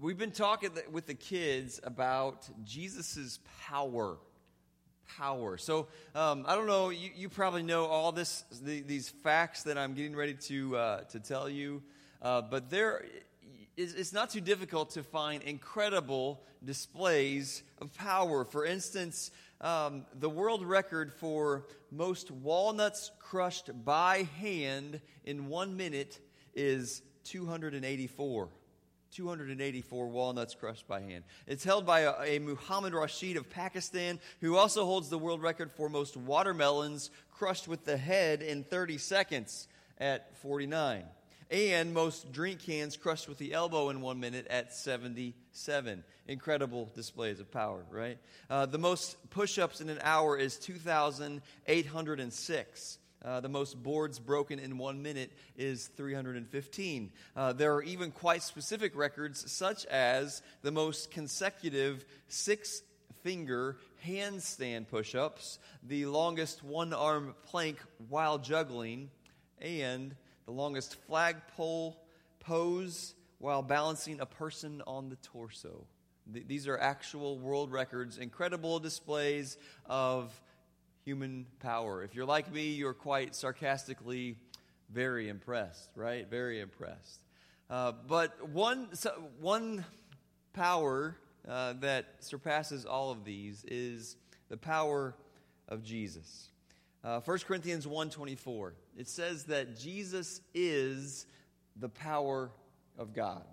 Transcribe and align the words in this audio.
we've 0.00 0.18
been 0.18 0.30
talking 0.30 0.70
with 0.92 1.06
the 1.06 1.14
kids 1.14 1.80
about 1.82 2.48
Jesus' 2.64 3.40
power. 3.62 4.18
Power. 5.16 5.56
So 5.56 5.88
um, 6.14 6.44
I 6.46 6.54
don't 6.54 6.66
know. 6.66 6.90
You, 6.90 7.10
you, 7.16 7.28
probably 7.28 7.62
know 7.62 7.86
all 7.86 8.12
this, 8.12 8.44
the, 8.62 8.82
these 8.82 9.08
facts 9.08 9.62
that 9.64 9.78
I'm 9.78 9.94
getting 9.94 10.14
ready 10.14 10.34
to 10.34 10.76
uh, 10.76 11.00
to 11.04 11.18
tell 11.18 11.48
you, 11.48 11.82
uh, 12.20 12.42
but 12.42 12.68
there, 12.68 13.06
it's 13.76 14.12
not 14.12 14.28
too 14.28 14.42
difficult 14.42 14.90
to 14.90 15.02
find 15.02 15.42
incredible 15.42 16.42
displays 16.62 17.62
of 17.80 17.94
power. 17.94 18.44
For 18.44 18.66
instance, 18.66 19.30
um, 19.62 20.04
the 20.14 20.28
world 20.28 20.64
record 20.64 21.12
for 21.14 21.64
most 21.90 22.30
walnuts 22.30 23.10
crushed 23.18 23.70
by 23.84 24.28
hand 24.38 25.00
in 25.24 25.48
one 25.48 25.76
minute 25.76 26.20
is 26.54 27.02
284. 27.24 28.50
284 29.12 30.08
walnuts 30.08 30.54
crushed 30.54 30.86
by 30.86 31.00
hand. 31.00 31.24
It's 31.46 31.64
held 31.64 31.86
by 31.86 32.00
a, 32.00 32.14
a, 32.22 32.38
Muhammad 32.38 32.94
Rashid 32.94 33.36
of 33.36 33.50
Pakistan, 33.50 34.20
who 34.40 34.56
also 34.56 34.84
holds 34.84 35.08
the 35.08 35.18
world 35.18 35.42
record 35.42 35.72
for 35.72 35.88
most 35.88 36.16
watermelons 36.16 37.10
crushed 37.32 37.68
with 37.68 37.84
the 37.84 37.96
head 37.96 38.42
in 38.42 38.64
30 38.64 38.98
seconds 38.98 39.68
at 39.98 40.36
49. 40.38 41.04
And 41.50 41.94
most 41.94 42.30
drink 42.30 42.60
cans 42.60 42.98
crushed 42.98 43.26
with 43.28 43.38
the 43.38 43.54
elbow 43.54 43.88
in 43.88 44.02
one 44.02 44.20
minute 44.20 44.46
at 44.48 44.74
77. 44.74 46.04
Incredible 46.26 46.90
displays 46.94 47.40
of 47.40 47.50
power, 47.50 47.86
right? 47.90 48.18
Uh, 48.50 48.66
the 48.66 48.76
most 48.76 49.16
push 49.30 49.58
ups 49.58 49.80
in 49.80 49.88
an 49.88 49.98
hour 50.02 50.36
is 50.36 50.58
2,806. 50.58 52.98
Uh, 53.24 53.40
the 53.40 53.48
most 53.48 53.82
boards 53.82 54.18
broken 54.18 54.58
in 54.58 54.78
one 54.78 55.02
minute 55.02 55.32
is 55.56 55.88
315. 55.96 57.10
Uh, 57.34 57.52
there 57.52 57.74
are 57.74 57.82
even 57.82 58.12
quite 58.12 58.42
specific 58.42 58.96
records, 58.96 59.50
such 59.50 59.84
as 59.86 60.42
the 60.62 60.70
most 60.70 61.10
consecutive 61.10 62.04
six 62.28 62.82
finger 63.22 63.76
handstand 64.06 64.86
push 64.88 65.14
ups, 65.14 65.58
the 65.82 66.06
longest 66.06 66.62
one 66.62 66.92
arm 66.92 67.34
plank 67.46 67.78
while 68.08 68.38
juggling, 68.38 69.10
and 69.60 70.14
the 70.46 70.52
longest 70.52 70.94
flagpole 71.06 72.00
pose 72.40 73.14
while 73.38 73.62
balancing 73.62 74.20
a 74.20 74.26
person 74.26 74.82
on 74.86 75.08
the 75.08 75.16
torso. 75.16 75.84
Th- 76.32 76.46
these 76.46 76.68
are 76.68 76.78
actual 76.78 77.38
world 77.38 77.72
records, 77.72 78.18
incredible 78.18 78.78
displays 78.78 79.56
of 79.86 80.32
human 81.08 81.46
power. 81.60 82.02
If 82.02 82.14
you're 82.14 82.26
like 82.26 82.52
me, 82.52 82.66
you're 82.66 82.92
quite 82.92 83.34
sarcastically 83.34 84.36
very 84.92 85.30
impressed, 85.30 85.88
right? 85.96 86.28
Very 86.28 86.60
impressed. 86.60 87.20
Uh, 87.70 87.92
but 88.06 88.46
one, 88.50 88.94
so 88.94 89.14
one 89.40 89.86
power 90.52 91.16
uh, 91.48 91.72
that 91.80 92.16
surpasses 92.20 92.84
all 92.84 93.10
of 93.10 93.24
these 93.24 93.64
is 93.66 94.16
the 94.50 94.58
power 94.58 95.14
of 95.66 95.82
Jesus. 95.82 96.50
Uh, 97.02 97.20
1 97.20 97.38
Corinthians 97.38 97.86
1.24, 97.86 98.72
it 98.98 99.08
says 99.08 99.44
that 99.44 99.78
Jesus 99.78 100.42
is 100.52 101.24
the 101.80 101.88
power 101.88 102.50
of 102.98 103.14
God. 103.14 103.44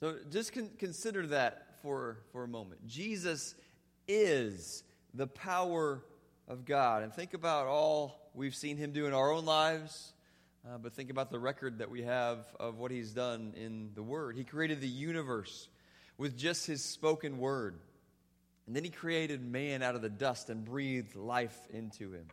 So 0.00 0.16
just 0.30 0.52
con- 0.52 0.68
consider 0.78 1.26
that 1.28 1.76
for, 1.80 2.18
for 2.32 2.44
a 2.44 2.48
moment. 2.48 2.86
Jesus 2.86 3.54
is 4.06 4.84
the 5.14 5.26
power 5.26 6.02
of 6.48 6.64
God. 6.64 7.02
And 7.02 7.12
think 7.12 7.34
about 7.34 7.66
all 7.66 8.30
we've 8.34 8.54
seen 8.54 8.76
him 8.76 8.92
do 8.92 9.06
in 9.06 9.12
our 9.12 9.30
own 9.30 9.44
lives, 9.44 10.12
uh, 10.66 10.78
but 10.78 10.94
think 10.94 11.10
about 11.10 11.30
the 11.30 11.38
record 11.38 11.78
that 11.78 11.90
we 11.90 12.02
have 12.02 12.44
of 12.58 12.78
what 12.78 12.90
he's 12.90 13.12
done 13.12 13.54
in 13.56 13.90
the 13.94 14.02
Word. 14.02 14.36
He 14.36 14.44
created 14.44 14.80
the 14.80 14.88
universe 14.88 15.68
with 16.16 16.36
just 16.36 16.66
his 16.66 16.84
spoken 16.84 17.38
word. 17.38 17.78
And 18.66 18.76
then 18.76 18.84
he 18.84 18.90
created 18.90 19.40
man 19.40 19.82
out 19.82 19.94
of 19.94 20.02
the 20.02 20.10
dust 20.10 20.50
and 20.50 20.64
breathed 20.64 21.14
life 21.14 21.56
into 21.70 22.12
him. 22.12 22.26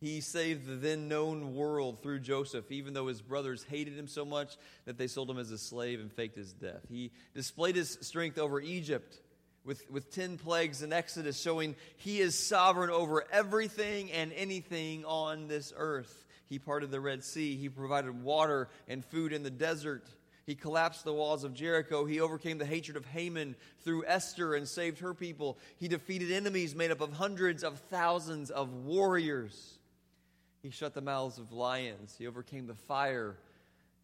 He 0.00 0.20
saved 0.20 0.66
the 0.66 0.74
then 0.74 1.06
known 1.06 1.54
world 1.54 2.02
through 2.02 2.20
Joseph, 2.20 2.72
even 2.72 2.94
though 2.94 3.06
his 3.06 3.20
brothers 3.20 3.64
hated 3.68 3.96
him 3.96 4.08
so 4.08 4.24
much 4.24 4.56
that 4.84 4.98
they 4.98 5.06
sold 5.06 5.30
him 5.30 5.38
as 5.38 5.50
a 5.50 5.58
slave 5.58 6.00
and 6.00 6.10
faked 6.10 6.36
his 6.36 6.52
death. 6.52 6.80
He 6.88 7.12
displayed 7.34 7.76
his 7.76 7.98
strength 8.00 8.38
over 8.38 8.60
Egypt 8.60 9.20
with, 9.64 9.88
with 9.90 10.12
10 10.12 10.38
plagues 10.38 10.82
in 10.82 10.92
Exodus, 10.92 11.40
showing 11.40 11.76
he 11.96 12.20
is 12.20 12.38
sovereign 12.38 12.90
over 12.90 13.24
everything 13.30 14.10
and 14.12 14.32
anything 14.32 15.04
on 15.04 15.48
this 15.48 15.72
earth. 15.76 16.26
He 16.46 16.58
parted 16.58 16.90
the 16.90 17.00
Red 17.00 17.24
Sea, 17.24 17.56
he 17.56 17.68
provided 17.68 18.22
water 18.22 18.68
and 18.88 19.04
food 19.04 19.32
in 19.32 19.42
the 19.42 19.50
desert. 19.50 20.06
He 20.44 20.54
collapsed 20.56 21.04
the 21.04 21.12
walls 21.12 21.44
of 21.44 21.54
Jericho. 21.54 22.04
He 22.04 22.20
overcame 22.20 22.58
the 22.58 22.66
hatred 22.66 22.96
of 22.96 23.06
Haman 23.06 23.54
through 23.84 24.06
Esther 24.06 24.54
and 24.54 24.66
saved 24.66 24.98
her 24.98 25.14
people. 25.14 25.56
He 25.78 25.86
defeated 25.86 26.32
enemies 26.32 26.74
made 26.74 26.90
up 26.90 27.00
of 27.00 27.12
hundreds 27.12 27.62
of 27.62 27.78
thousands 27.78 28.50
of 28.50 28.72
warriors. 28.72 29.78
He 30.60 30.70
shut 30.70 30.94
the 30.94 31.00
mouths 31.00 31.38
of 31.38 31.52
lions. 31.52 32.16
He 32.18 32.26
overcame 32.26 32.66
the 32.66 32.74
fire 32.74 33.36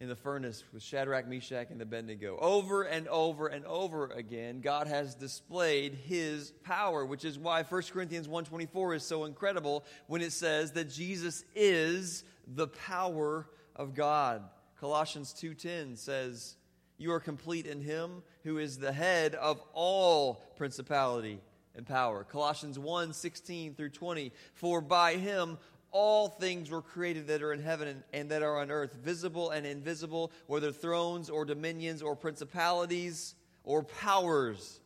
in 0.01 0.07
the 0.07 0.15
furnace 0.15 0.63
with 0.71 0.81
Shadrach, 0.81 1.27
Meshach, 1.27 1.71
and 1.71 1.81
Abednego. 1.81 2.37
Over 2.39 2.83
and 2.83 3.05
over 3.09 3.47
and 3.47 3.65
over 3.65 4.05
again, 4.07 4.61
God 4.61 4.87
has 4.87 5.13
displayed 5.13 5.93
his 5.93 6.51
power, 6.63 7.05
which 7.05 7.25
is 7.25 7.37
why 7.37 7.63
1 7.63 7.81
Corinthians 7.91 8.25
1.24 8.25 8.95
is 8.95 9.03
so 9.03 9.25
incredible 9.25 9.83
when 10.07 10.21
it 10.21 10.31
says 10.31 10.71
that 10.71 10.89
Jesus 10.89 11.43
is 11.53 12.23
the 12.47 12.69
power 12.69 13.49
of 13.75 13.93
God. 13.93 14.43
Colossians 14.79 15.33
2.10 15.33 15.97
says, 15.97 16.55
You 16.97 17.11
are 17.11 17.19
complete 17.19 17.65
in 17.65 17.81
him 17.81 18.23
who 18.45 18.57
is 18.57 18.77
the 18.77 18.93
head 18.93 19.35
of 19.35 19.61
all 19.73 20.41
principality 20.55 21.41
and 21.75 21.85
power. 21.85 22.23
Colossians 22.23 22.77
1.16 22.77 23.75
through 23.75 23.89
20, 23.89 24.31
For 24.53 24.79
by 24.79 25.15
him 25.15 25.57
all 25.91 26.27
things 26.27 26.69
were 26.69 26.81
created 26.81 27.27
that 27.27 27.41
are 27.41 27.53
in 27.53 27.61
heaven 27.61 28.03
and 28.13 28.29
that 28.29 28.43
are 28.43 28.57
on 28.57 28.71
earth, 28.71 28.93
visible 28.93 29.49
and 29.49 29.65
invisible, 29.65 30.31
whether 30.47 30.71
thrones 30.71 31.29
or 31.29 31.45
dominions 31.45 32.01
or 32.01 32.15
principalities 32.15 33.35
or 33.63 33.83
powers. 33.83 34.79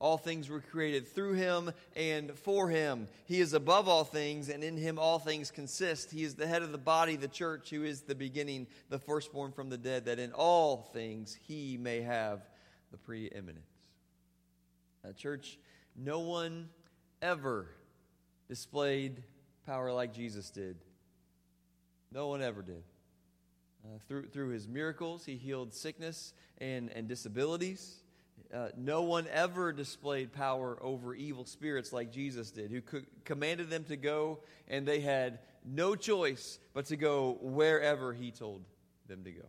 All 0.00 0.18
things 0.18 0.50
were 0.50 0.60
created 0.60 1.08
through 1.08 1.34
him 1.34 1.70
and 1.96 2.36
for 2.36 2.68
him. 2.68 3.08
He 3.26 3.40
is 3.40 3.54
above 3.54 3.88
all 3.88 4.04
things, 4.04 4.48
and 4.48 4.62
in 4.62 4.76
him 4.76 4.98
all 4.98 5.18
things 5.18 5.50
consist. 5.50 6.10
He 6.10 6.24
is 6.24 6.34
the 6.34 6.46
head 6.46 6.62
of 6.62 6.72
the 6.72 6.78
body, 6.78 7.16
the 7.16 7.28
church, 7.28 7.70
who 7.70 7.84
is 7.84 8.02
the 8.02 8.14
beginning, 8.14 8.66
the 8.90 8.98
firstborn 8.98 9.52
from 9.52 9.70
the 9.70 9.78
dead, 9.78 10.04
that 10.06 10.18
in 10.18 10.32
all 10.32 10.90
things 10.92 11.38
he 11.46 11.78
may 11.78 12.02
have 12.02 12.40
the 12.90 12.98
preeminence. 12.98 13.70
Now, 15.04 15.12
church, 15.12 15.58
no 15.96 16.18
one 16.20 16.68
ever 17.22 17.68
displayed 18.48 19.22
power 19.66 19.92
like 19.92 20.12
Jesus 20.12 20.50
did. 20.50 20.76
No 22.12 22.28
one 22.28 22.42
ever 22.42 22.62
did. 22.62 22.82
Uh, 23.84 23.98
through, 24.08 24.26
through 24.28 24.48
his 24.48 24.66
miracles, 24.66 25.24
he 25.24 25.36
healed 25.36 25.74
sickness 25.74 26.32
and, 26.58 26.90
and 26.90 27.08
disabilities. 27.08 27.96
Uh, 28.52 28.68
no 28.76 29.02
one 29.02 29.26
ever 29.32 29.72
displayed 29.72 30.32
power 30.32 30.78
over 30.80 31.14
evil 31.14 31.44
spirits 31.44 31.92
like 31.92 32.12
Jesus 32.12 32.50
did, 32.50 32.70
who 32.70 32.80
co- 32.80 33.02
commanded 33.24 33.68
them 33.68 33.84
to 33.84 33.96
go, 33.96 34.38
and 34.68 34.86
they 34.86 35.00
had 35.00 35.40
no 35.64 35.96
choice 35.96 36.58
but 36.72 36.86
to 36.86 36.96
go 36.96 37.38
wherever 37.40 38.12
he 38.12 38.30
told 38.30 38.62
them 39.06 39.24
to 39.24 39.32
go. 39.32 39.46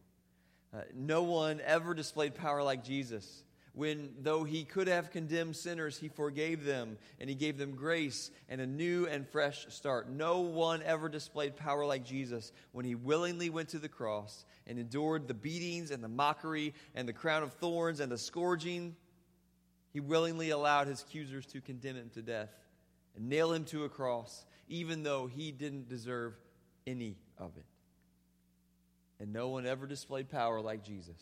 Uh, 0.74 0.82
no 0.94 1.24
one 1.24 1.62
ever 1.66 1.94
displayed 1.94 2.36
power 2.36 2.64
like 2.64 2.84
Jesus 2.84 3.44
when, 3.76 4.14
though 4.22 4.46
he 4.46 4.64
could 4.64 4.88
have 4.88 5.12
condemned 5.12 5.56
sinners, 5.56 5.98
he 5.98 6.08
forgave 6.08 6.64
them 6.64 6.98
and 7.20 7.30
he 7.30 7.36
gave 7.36 7.58
them 7.58 7.76
grace 7.76 8.32
and 8.48 8.62
a 8.62 8.66
new 8.66 9.06
and 9.06 9.28
fresh 9.28 9.66
start. 9.68 10.10
No 10.10 10.40
one 10.40 10.82
ever 10.82 11.10
displayed 11.10 11.58
power 11.58 11.86
like 11.86 12.06
Jesus 12.06 12.54
when 12.72 12.86
he 12.86 12.96
willingly 12.96 13.50
went 13.50 13.70
to 13.70 13.80
the 13.80 13.90
cross 13.90 14.46
and 14.66 14.80
endured 14.80 15.28
the 15.28 15.34
beatings 15.34 15.92
and 15.92 16.02
the 16.02 16.08
mockery 16.08 16.74
and 16.96 17.06
the 17.06 17.14
crown 17.14 17.44
of 17.44 17.52
thorns 17.54 18.00
and 18.00 18.10
the 18.10 18.18
scourging. 18.18 18.96
He 19.92 20.00
willingly 20.00 20.52
allowed 20.52 20.88
his 20.88 21.04
accusers 21.04 21.46
to 21.48 21.60
condemn 21.60 21.98
him 21.98 22.10
to 22.14 22.22
death 22.22 22.50
and 23.18 23.28
nail 23.28 23.52
him 23.52 23.66
to 23.66 23.84
a 23.84 23.90
cross, 23.90 24.46
even 24.70 25.04
though 25.04 25.28
he 25.28 25.52
didn't 25.52 25.90
deserve 25.90 26.34
any 26.88 27.18
of 27.38 27.52
it. 27.58 27.66
And 29.20 29.34
no 29.34 29.50
one 29.50 29.66
ever 29.66 29.86
displayed 29.86 30.30
power 30.30 30.62
like 30.62 30.82
Jesus 30.84 31.22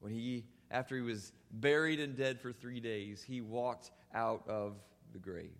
when 0.00 0.12
he 0.12 0.44
after 0.70 0.96
he 0.96 1.02
was 1.02 1.32
buried 1.50 2.00
and 2.00 2.16
dead 2.16 2.40
for 2.40 2.52
three 2.52 2.80
days, 2.80 3.22
he 3.22 3.40
walked 3.40 3.90
out 4.14 4.44
of 4.48 4.74
the 5.12 5.18
grave. 5.18 5.50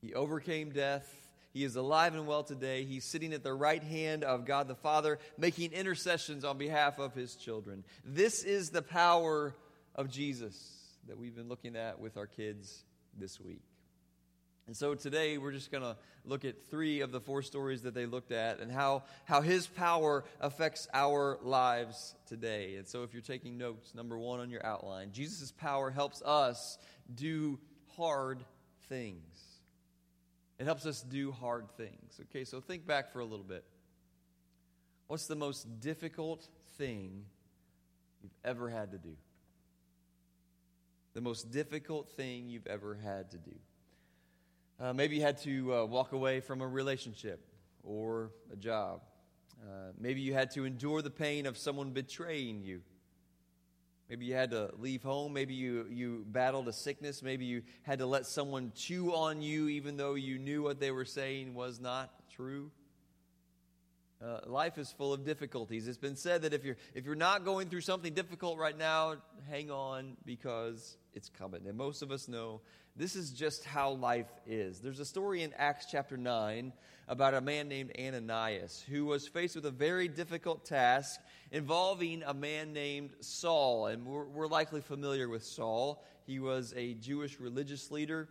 He 0.00 0.14
overcame 0.14 0.70
death. 0.70 1.12
He 1.52 1.64
is 1.64 1.76
alive 1.76 2.14
and 2.14 2.26
well 2.26 2.44
today. 2.44 2.84
He's 2.84 3.04
sitting 3.04 3.32
at 3.32 3.42
the 3.42 3.54
right 3.54 3.82
hand 3.82 4.22
of 4.22 4.44
God 4.44 4.68
the 4.68 4.74
Father, 4.74 5.18
making 5.38 5.72
intercessions 5.72 6.44
on 6.44 6.58
behalf 6.58 6.98
of 6.98 7.14
his 7.14 7.34
children. 7.34 7.84
This 8.04 8.44
is 8.44 8.70
the 8.70 8.82
power 8.82 9.54
of 9.94 10.10
Jesus 10.10 10.78
that 11.08 11.18
we've 11.18 11.34
been 11.34 11.48
looking 11.48 11.74
at 11.74 11.98
with 11.98 12.16
our 12.16 12.26
kids 12.26 12.84
this 13.18 13.40
week. 13.40 13.62
And 14.68 14.76
so 14.76 14.94
today 14.94 15.38
we're 15.38 15.52
just 15.52 15.72
going 15.72 15.82
to 15.82 15.96
look 16.26 16.44
at 16.44 16.68
three 16.70 17.00
of 17.00 17.10
the 17.10 17.20
four 17.20 17.40
stories 17.40 17.82
that 17.82 17.94
they 17.94 18.04
looked 18.04 18.32
at 18.32 18.60
and 18.60 18.70
how, 18.70 19.04
how 19.24 19.40
his 19.40 19.66
power 19.66 20.24
affects 20.42 20.86
our 20.92 21.38
lives 21.42 22.14
today. 22.26 22.76
And 22.76 22.86
so 22.86 23.02
if 23.02 23.14
you're 23.14 23.22
taking 23.22 23.56
notes, 23.56 23.94
number 23.94 24.18
one 24.18 24.40
on 24.40 24.50
your 24.50 24.64
outline, 24.64 25.12
Jesus' 25.12 25.52
power 25.52 25.90
helps 25.90 26.20
us 26.20 26.76
do 27.14 27.58
hard 27.96 28.44
things. 28.90 29.22
It 30.58 30.66
helps 30.66 30.84
us 30.84 31.00
do 31.00 31.32
hard 31.32 31.70
things. 31.78 32.20
Okay, 32.28 32.44
so 32.44 32.60
think 32.60 32.86
back 32.86 33.10
for 33.10 33.20
a 33.20 33.24
little 33.24 33.46
bit. 33.46 33.64
What's 35.06 35.28
the 35.28 35.36
most 35.36 35.80
difficult 35.80 36.46
thing 36.76 37.24
you've 38.22 38.36
ever 38.44 38.68
had 38.68 38.92
to 38.92 38.98
do? 38.98 39.16
The 41.14 41.22
most 41.22 41.50
difficult 41.50 42.10
thing 42.10 42.50
you've 42.50 42.66
ever 42.66 42.98
had 43.02 43.30
to 43.30 43.38
do. 43.38 43.54
Uh, 44.80 44.92
maybe 44.92 45.16
you 45.16 45.22
had 45.22 45.36
to 45.38 45.74
uh, 45.74 45.84
walk 45.84 46.12
away 46.12 46.38
from 46.38 46.60
a 46.60 46.66
relationship 46.66 47.44
or 47.82 48.30
a 48.52 48.56
job. 48.56 49.00
Uh, 49.60 49.90
maybe 49.98 50.20
you 50.20 50.32
had 50.32 50.52
to 50.52 50.64
endure 50.64 51.02
the 51.02 51.10
pain 51.10 51.46
of 51.46 51.58
someone 51.58 51.90
betraying 51.90 52.62
you. 52.62 52.80
Maybe 54.08 54.26
you 54.26 54.34
had 54.34 54.52
to 54.52 54.70
leave 54.78 55.02
home. 55.02 55.32
Maybe 55.32 55.54
you, 55.54 55.86
you 55.90 56.24
battled 56.28 56.68
a 56.68 56.72
sickness. 56.72 57.24
Maybe 57.24 57.44
you 57.44 57.62
had 57.82 57.98
to 57.98 58.06
let 58.06 58.24
someone 58.24 58.70
chew 58.76 59.12
on 59.12 59.42
you 59.42 59.68
even 59.68 59.96
though 59.96 60.14
you 60.14 60.38
knew 60.38 60.62
what 60.62 60.78
they 60.78 60.92
were 60.92 61.04
saying 61.04 61.54
was 61.54 61.80
not 61.80 62.10
true. 62.30 62.70
Uh, 64.20 64.40
life 64.46 64.78
is 64.78 64.90
full 64.90 65.12
of 65.12 65.24
difficulties. 65.24 65.86
It's 65.86 65.96
been 65.96 66.16
said 66.16 66.42
that 66.42 66.52
if 66.52 66.64
you're, 66.64 66.76
if 66.92 67.06
you're 67.06 67.14
not 67.14 67.44
going 67.44 67.68
through 67.68 67.82
something 67.82 68.14
difficult 68.14 68.58
right 68.58 68.76
now, 68.76 69.14
hang 69.48 69.70
on 69.70 70.16
because 70.26 70.96
it's 71.14 71.28
coming. 71.28 71.68
And 71.68 71.78
most 71.78 72.02
of 72.02 72.10
us 72.10 72.26
know 72.26 72.60
this 72.96 73.14
is 73.14 73.30
just 73.30 73.64
how 73.64 73.90
life 73.90 74.30
is. 74.44 74.80
There's 74.80 74.98
a 74.98 75.04
story 75.04 75.44
in 75.44 75.52
Acts 75.56 75.86
chapter 75.88 76.16
9 76.16 76.72
about 77.06 77.34
a 77.34 77.40
man 77.40 77.68
named 77.68 77.92
Ananias 77.96 78.84
who 78.90 79.04
was 79.04 79.28
faced 79.28 79.54
with 79.54 79.66
a 79.66 79.70
very 79.70 80.08
difficult 80.08 80.64
task 80.64 81.20
involving 81.52 82.24
a 82.26 82.34
man 82.34 82.72
named 82.72 83.10
Saul. 83.20 83.86
And 83.86 84.04
we're, 84.04 84.26
we're 84.26 84.48
likely 84.48 84.80
familiar 84.80 85.28
with 85.28 85.44
Saul. 85.44 86.04
He 86.26 86.40
was 86.40 86.74
a 86.76 86.94
Jewish 86.94 87.38
religious 87.38 87.92
leader. 87.92 88.28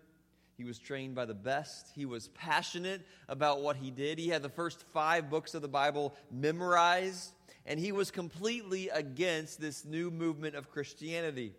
He 0.57 0.63
was 0.63 0.79
trained 0.79 1.13
by 1.13 1.25
the 1.25 1.35
best. 1.35 1.91
He 1.95 2.07
was 2.07 2.29
passionate 2.29 3.05
about 3.29 3.61
what 3.61 3.75
he 3.75 3.91
did. 3.91 4.17
He 4.17 4.29
had 4.29 4.41
the 4.41 4.49
first 4.49 4.83
five 4.91 5.29
books 5.29 5.53
of 5.53 5.61
the 5.61 5.67
Bible 5.67 6.15
memorized, 6.31 7.31
and 7.67 7.79
he 7.79 7.91
was 7.91 8.09
completely 8.09 8.89
against 8.89 9.61
this 9.61 9.85
new 9.85 10.09
movement 10.09 10.55
of 10.55 10.71
Christianity. 10.71 11.53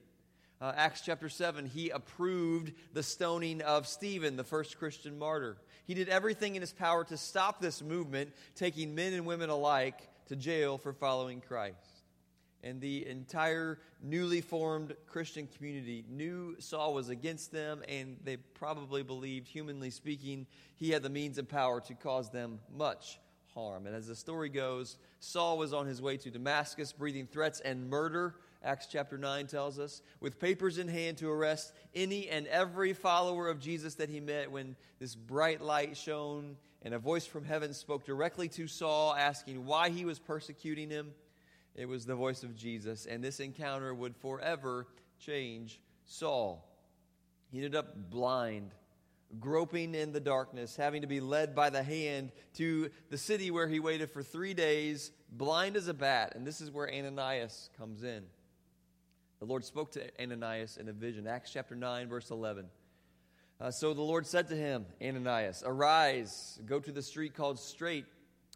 Uh, 0.60 0.72
Acts 0.76 1.02
chapter 1.02 1.28
7, 1.28 1.66
he 1.66 1.90
approved 1.90 2.72
the 2.92 3.04
stoning 3.04 3.62
of 3.62 3.86
Stephen, 3.86 4.34
the 4.36 4.42
first 4.42 4.76
Christian 4.78 5.16
martyr. 5.16 5.56
He 5.86 5.94
did 5.94 6.08
everything 6.08 6.56
in 6.56 6.60
his 6.60 6.72
power 6.72 7.04
to 7.04 7.16
stop 7.16 7.60
this 7.60 7.80
movement, 7.80 8.32
taking 8.56 8.96
men 8.96 9.12
and 9.12 9.24
women 9.24 9.48
alike 9.48 10.08
to 10.26 10.34
jail 10.34 10.76
for 10.76 10.92
following 10.92 11.40
Christ. 11.40 11.87
And 12.64 12.80
the 12.80 13.06
entire 13.06 13.78
newly 14.02 14.40
formed 14.40 14.94
Christian 15.06 15.48
community 15.56 16.04
knew 16.08 16.56
Saul 16.58 16.94
was 16.94 17.08
against 17.08 17.52
them, 17.52 17.82
and 17.88 18.16
they 18.24 18.36
probably 18.36 19.02
believed, 19.02 19.46
humanly 19.46 19.90
speaking, 19.90 20.46
he 20.76 20.90
had 20.90 21.02
the 21.02 21.10
means 21.10 21.38
and 21.38 21.48
power 21.48 21.80
to 21.82 21.94
cause 21.94 22.30
them 22.30 22.58
much 22.76 23.20
harm. 23.54 23.86
And 23.86 23.94
as 23.94 24.08
the 24.08 24.16
story 24.16 24.48
goes, 24.48 24.98
Saul 25.20 25.56
was 25.58 25.72
on 25.72 25.86
his 25.86 26.02
way 26.02 26.16
to 26.16 26.30
Damascus, 26.30 26.92
breathing 26.92 27.26
threats 27.26 27.60
and 27.60 27.88
murder 27.88 28.34
Acts 28.64 28.86
chapter 28.86 29.16
9 29.16 29.46
tells 29.46 29.78
us, 29.78 30.02
with 30.20 30.40
papers 30.40 30.78
in 30.78 30.88
hand 30.88 31.18
to 31.18 31.30
arrest 31.30 31.72
any 31.94 32.28
and 32.28 32.46
every 32.48 32.92
follower 32.92 33.48
of 33.48 33.60
Jesus 33.60 33.94
that 33.96 34.08
he 34.08 34.18
met 34.18 34.50
when 34.50 34.74
this 34.98 35.14
bright 35.14 35.60
light 35.60 35.96
shone 35.96 36.56
and 36.82 36.92
a 36.92 36.98
voice 36.98 37.24
from 37.24 37.44
heaven 37.44 37.72
spoke 37.72 38.04
directly 38.04 38.48
to 38.48 38.66
Saul 38.66 39.14
asking 39.14 39.64
why 39.64 39.90
he 39.90 40.04
was 40.04 40.18
persecuting 40.18 40.90
him. 40.90 41.12
It 41.78 41.88
was 41.88 42.04
the 42.04 42.16
voice 42.16 42.42
of 42.42 42.56
Jesus, 42.56 43.06
and 43.06 43.22
this 43.22 43.38
encounter 43.38 43.94
would 43.94 44.16
forever 44.16 44.88
change 45.20 45.80
Saul. 46.06 46.68
He 47.52 47.58
ended 47.58 47.76
up 47.76 48.10
blind, 48.10 48.72
groping 49.38 49.94
in 49.94 50.10
the 50.10 50.18
darkness, 50.18 50.74
having 50.74 51.02
to 51.02 51.06
be 51.06 51.20
led 51.20 51.54
by 51.54 51.70
the 51.70 51.84
hand 51.84 52.32
to 52.54 52.90
the 53.10 53.16
city 53.16 53.52
where 53.52 53.68
he 53.68 53.78
waited 53.78 54.10
for 54.10 54.24
three 54.24 54.54
days, 54.54 55.12
blind 55.30 55.76
as 55.76 55.86
a 55.86 55.94
bat. 55.94 56.32
And 56.34 56.44
this 56.44 56.60
is 56.60 56.68
where 56.72 56.92
Ananias 56.92 57.70
comes 57.78 58.02
in. 58.02 58.24
The 59.38 59.46
Lord 59.46 59.64
spoke 59.64 59.92
to 59.92 60.02
Ananias 60.20 60.78
in 60.78 60.88
a 60.88 60.92
vision. 60.92 61.28
Acts 61.28 61.52
chapter 61.52 61.76
9, 61.76 62.08
verse 62.08 62.30
11. 62.32 62.66
Uh, 63.60 63.70
so 63.70 63.94
the 63.94 64.02
Lord 64.02 64.26
said 64.26 64.48
to 64.48 64.56
him, 64.56 64.84
Ananias, 65.00 65.62
Arise, 65.64 66.58
go 66.66 66.80
to 66.80 66.90
the 66.90 67.02
street 67.02 67.36
called 67.36 67.60
Straight, 67.60 68.06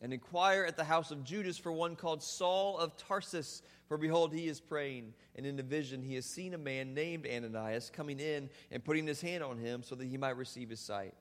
and 0.03 0.13
inquire 0.13 0.65
at 0.65 0.77
the 0.77 0.85
house 0.85 1.13
of 1.13 1.23
Judas 1.23 1.57
for 1.57 1.73
one 1.73 1.95
called 1.95 2.23
Saul 2.23 2.77
of 2.77 2.97
Tarsus. 2.97 3.63
For 3.87 3.97
behold, 3.97 4.35
he 4.35 4.49
is 4.49 4.61
praying. 4.61 5.15
And 5.37 5.47
in 5.47 5.59
a 5.61 5.63
vision, 5.63 6.03
he 6.03 6.17
has 6.17 6.27
seen 6.27 6.55
a 6.55 6.59
man 6.59 6.93
named 6.93 7.27
Ananias 7.27 7.89
coming 7.89 8.19
in 8.19 8.51
and 8.73 8.85
putting 8.85 9.07
his 9.07 9.21
hand 9.21 9.45
on 9.45 9.59
him 9.59 9.83
so 9.85 9.95
that 9.95 10.07
he 10.07 10.19
might 10.19 10.37
receive 10.37 10.69
his 10.69 10.81
sight. 10.81 11.15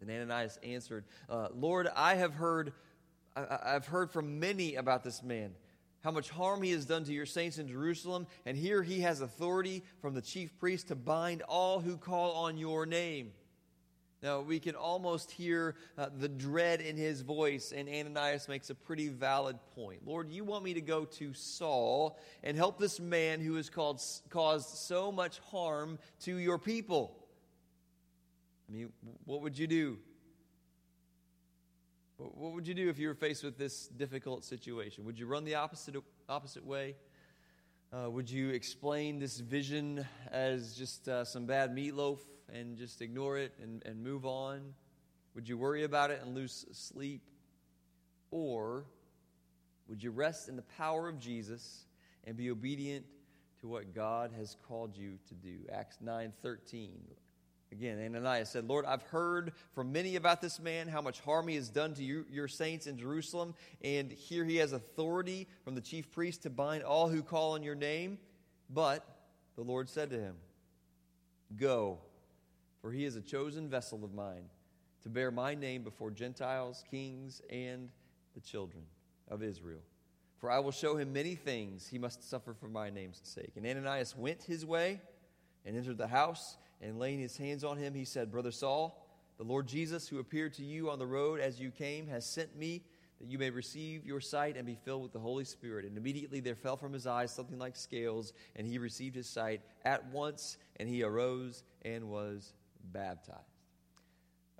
And 0.00 0.10
Ananias 0.10 0.58
answered, 0.62 1.04
uh, 1.30 1.48
Lord, 1.54 1.88
I 1.94 2.16
have 2.16 2.34
heard, 2.34 2.72
I, 3.36 3.58
I've 3.64 3.86
heard 3.86 4.10
from 4.10 4.40
many 4.40 4.74
about 4.74 5.04
this 5.04 5.22
man 5.22 5.52
how 6.02 6.10
much 6.10 6.28
harm 6.28 6.62
he 6.62 6.72
has 6.72 6.86
done 6.86 7.04
to 7.04 7.12
your 7.12 7.26
saints 7.26 7.58
in 7.58 7.68
Jerusalem. 7.68 8.26
And 8.44 8.56
here 8.56 8.82
he 8.82 9.00
has 9.00 9.20
authority 9.20 9.84
from 10.00 10.14
the 10.14 10.22
chief 10.22 10.58
priest 10.58 10.88
to 10.88 10.96
bind 10.96 11.42
all 11.42 11.80
who 11.80 11.96
call 11.96 12.32
on 12.32 12.58
your 12.58 12.84
name. 12.84 13.32
Now, 14.26 14.40
we 14.40 14.58
can 14.58 14.74
almost 14.74 15.30
hear 15.30 15.76
uh, 15.96 16.08
the 16.12 16.28
dread 16.28 16.80
in 16.80 16.96
his 16.96 17.20
voice, 17.20 17.72
and 17.72 17.88
Ananias 17.88 18.48
makes 18.48 18.70
a 18.70 18.74
pretty 18.74 19.06
valid 19.06 19.56
point. 19.76 20.04
Lord, 20.04 20.32
you 20.32 20.42
want 20.42 20.64
me 20.64 20.74
to 20.74 20.80
go 20.80 21.04
to 21.04 21.32
Saul 21.32 22.18
and 22.42 22.56
help 22.56 22.76
this 22.76 22.98
man 22.98 23.38
who 23.38 23.54
has 23.54 23.70
called, 23.70 24.02
caused 24.28 24.78
so 24.78 25.12
much 25.12 25.38
harm 25.52 26.00
to 26.22 26.34
your 26.38 26.58
people. 26.58 27.16
I 28.68 28.72
mean, 28.72 28.92
what 29.26 29.42
would 29.42 29.56
you 29.56 29.68
do? 29.68 29.98
What 32.16 32.54
would 32.54 32.66
you 32.66 32.74
do 32.74 32.88
if 32.88 32.98
you 32.98 33.06
were 33.06 33.14
faced 33.14 33.44
with 33.44 33.56
this 33.56 33.86
difficult 33.86 34.42
situation? 34.44 35.04
Would 35.04 35.20
you 35.20 35.26
run 35.26 35.44
the 35.44 35.54
opposite, 35.54 35.94
opposite 36.28 36.66
way? 36.66 36.96
Uh, 37.92 38.10
would 38.10 38.28
you 38.28 38.50
explain 38.50 39.20
this 39.20 39.38
vision 39.38 40.04
as 40.32 40.74
just 40.74 41.08
uh, 41.08 41.24
some 41.24 41.46
bad 41.46 41.70
meatloaf 41.70 42.18
and 42.52 42.76
just 42.76 43.00
ignore 43.00 43.38
it 43.38 43.52
and, 43.62 43.80
and 43.86 44.02
move 44.02 44.26
on? 44.26 44.74
Would 45.36 45.48
you 45.48 45.56
worry 45.56 45.84
about 45.84 46.10
it 46.10 46.20
and 46.20 46.34
lose 46.34 46.66
sleep? 46.72 47.22
Or 48.32 48.86
would 49.88 50.02
you 50.02 50.10
rest 50.10 50.48
in 50.48 50.56
the 50.56 50.62
power 50.62 51.08
of 51.08 51.20
Jesus 51.20 51.84
and 52.24 52.36
be 52.36 52.50
obedient 52.50 53.06
to 53.60 53.68
what 53.68 53.94
God 53.94 54.32
has 54.36 54.56
called 54.66 54.96
you 54.96 55.18
to 55.28 55.34
do? 55.34 55.58
Acts 55.72 55.98
9 56.00 56.32
13. 56.42 56.90
Again, 57.72 57.98
Ananias 57.98 58.50
said, 58.50 58.68
Lord, 58.68 58.84
I've 58.84 59.02
heard 59.02 59.52
from 59.74 59.92
many 59.92 60.16
about 60.16 60.40
this 60.40 60.60
man, 60.60 60.86
how 60.86 61.00
much 61.00 61.20
harm 61.20 61.48
he 61.48 61.56
has 61.56 61.68
done 61.68 61.94
to 61.94 62.04
you, 62.04 62.24
your 62.30 62.48
saints 62.48 62.86
in 62.86 62.96
Jerusalem. 62.96 63.54
And 63.82 64.10
here 64.10 64.44
he 64.44 64.56
has 64.56 64.72
authority 64.72 65.48
from 65.64 65.74
the 65.74 65.80
chief 65.80 66.10
priest 66.12 66.44
to 66.44 66.50
bind 66.50 66.84
all 66.84 67.08
who 67.08 67.22
call 67.22 67.54
on 67.54 67.62
your 67.62 67.74
name. 67.74 68.18
But 68.70 69.04
the 69.56 69.62
Lord 69.62 69.88
said 69.88 70.10
to 70.10 70.20
him, 70.20 70.36
Go, 71.56 71.98
for 72.80 72.92
he 72.92 73.04
is 73.04 73.16
a 73.16 73.20
chosen 73.20 73.68
vessel 73.68 74.04
of 74.04 74.14
mine 74.14 74.44
to 75.02 75.08
bear 75.08 75.30
my 75.30 75.54
name 75.54 75.82
before 75.82 76.10
Gentiles, 76.10 76.84
kings, 76.90 77.40
and 77.50 77.90
the 78.34 78.40
children 78.40 78.84
of 79.28 79.42
Israel. 79.42 79.82
For 80.38 80.50
I 80.50 80.58
will 80.58 80.72
show 80.72 80.96
him 80.96 81.12
many 81.12 81.34
things 81.34 81.86
he 81.86 81.98
must 81.98 82.28
suffer 82.28 82.54
for 82.54 82.68
my 82.68 82.90
name's 82.90 83.20
sake. 83.24 83.52
And 83.56 83.66
Ananias 83.66 84.16
went 84.16 84.42
his 84.42 84.66
way 84.66 85.00
and 85.64 85.76
entered 85.76 85.98
the 85.98 86.06
house 86.06 86.56
and 86.80 86.98
laying 86.98 87.18
his 87.18 87.36
hands 87.36 87.64
on 87.64 87.76
him, 87.76 87.94
he 87.94 88.04
said, 88.04 88.30
Brother 88.30 88.50
Saul, 88.50 89.06
the 89.38 89.44
Lord 89.44 89.66
Jesus, 89.66 90.08
who 90.08 90.18
appeared 90.18 90.54
to 90.54 90.64
you 90.64 90.90
on 90.90 90.98
the 90.98 91.06
road 91.06 91.40
as 91.40 91.60
you 91.60 91.70
came, 91.70 92.06
has 92.08 92.24
sent 92.26 92.56
me 92.56 92.82
that 93.20 93.28
you 93.28 93.38
may 93.38 93.50
receive 93.50 94.04
your 94.04 94.20
sight 94.20 94.56
and 94.56 94.66
be 94.66 94.74
filled 94.74 95.02
with 95.02 95.12
the 95.12 95.18
Holy 95.18 95.44
Spirit. 95.44 95.86
And 95.86 95.96
immediately 95.96 96.40
there 96.40 96.54
fell 96.54 96.76
from 96.76 96.92
his 96.92 97.06
eyes 97.06 97.32
something 97.32 97.58
like 97.58 97.76
scales, 97.76 98.32
and 98.56 98.66
he 98.66 98.78
received 98.78 99.16
his 99.16 99.28
sight 99.28 99.62
at 99.84 100.06
once, 100.10 100.58
and 100.78 100.88
he 100.88 101.02
arose 101.02 101.62
and 101.82 102.08
was 102.08 102.52
baptized. 102.92 103.40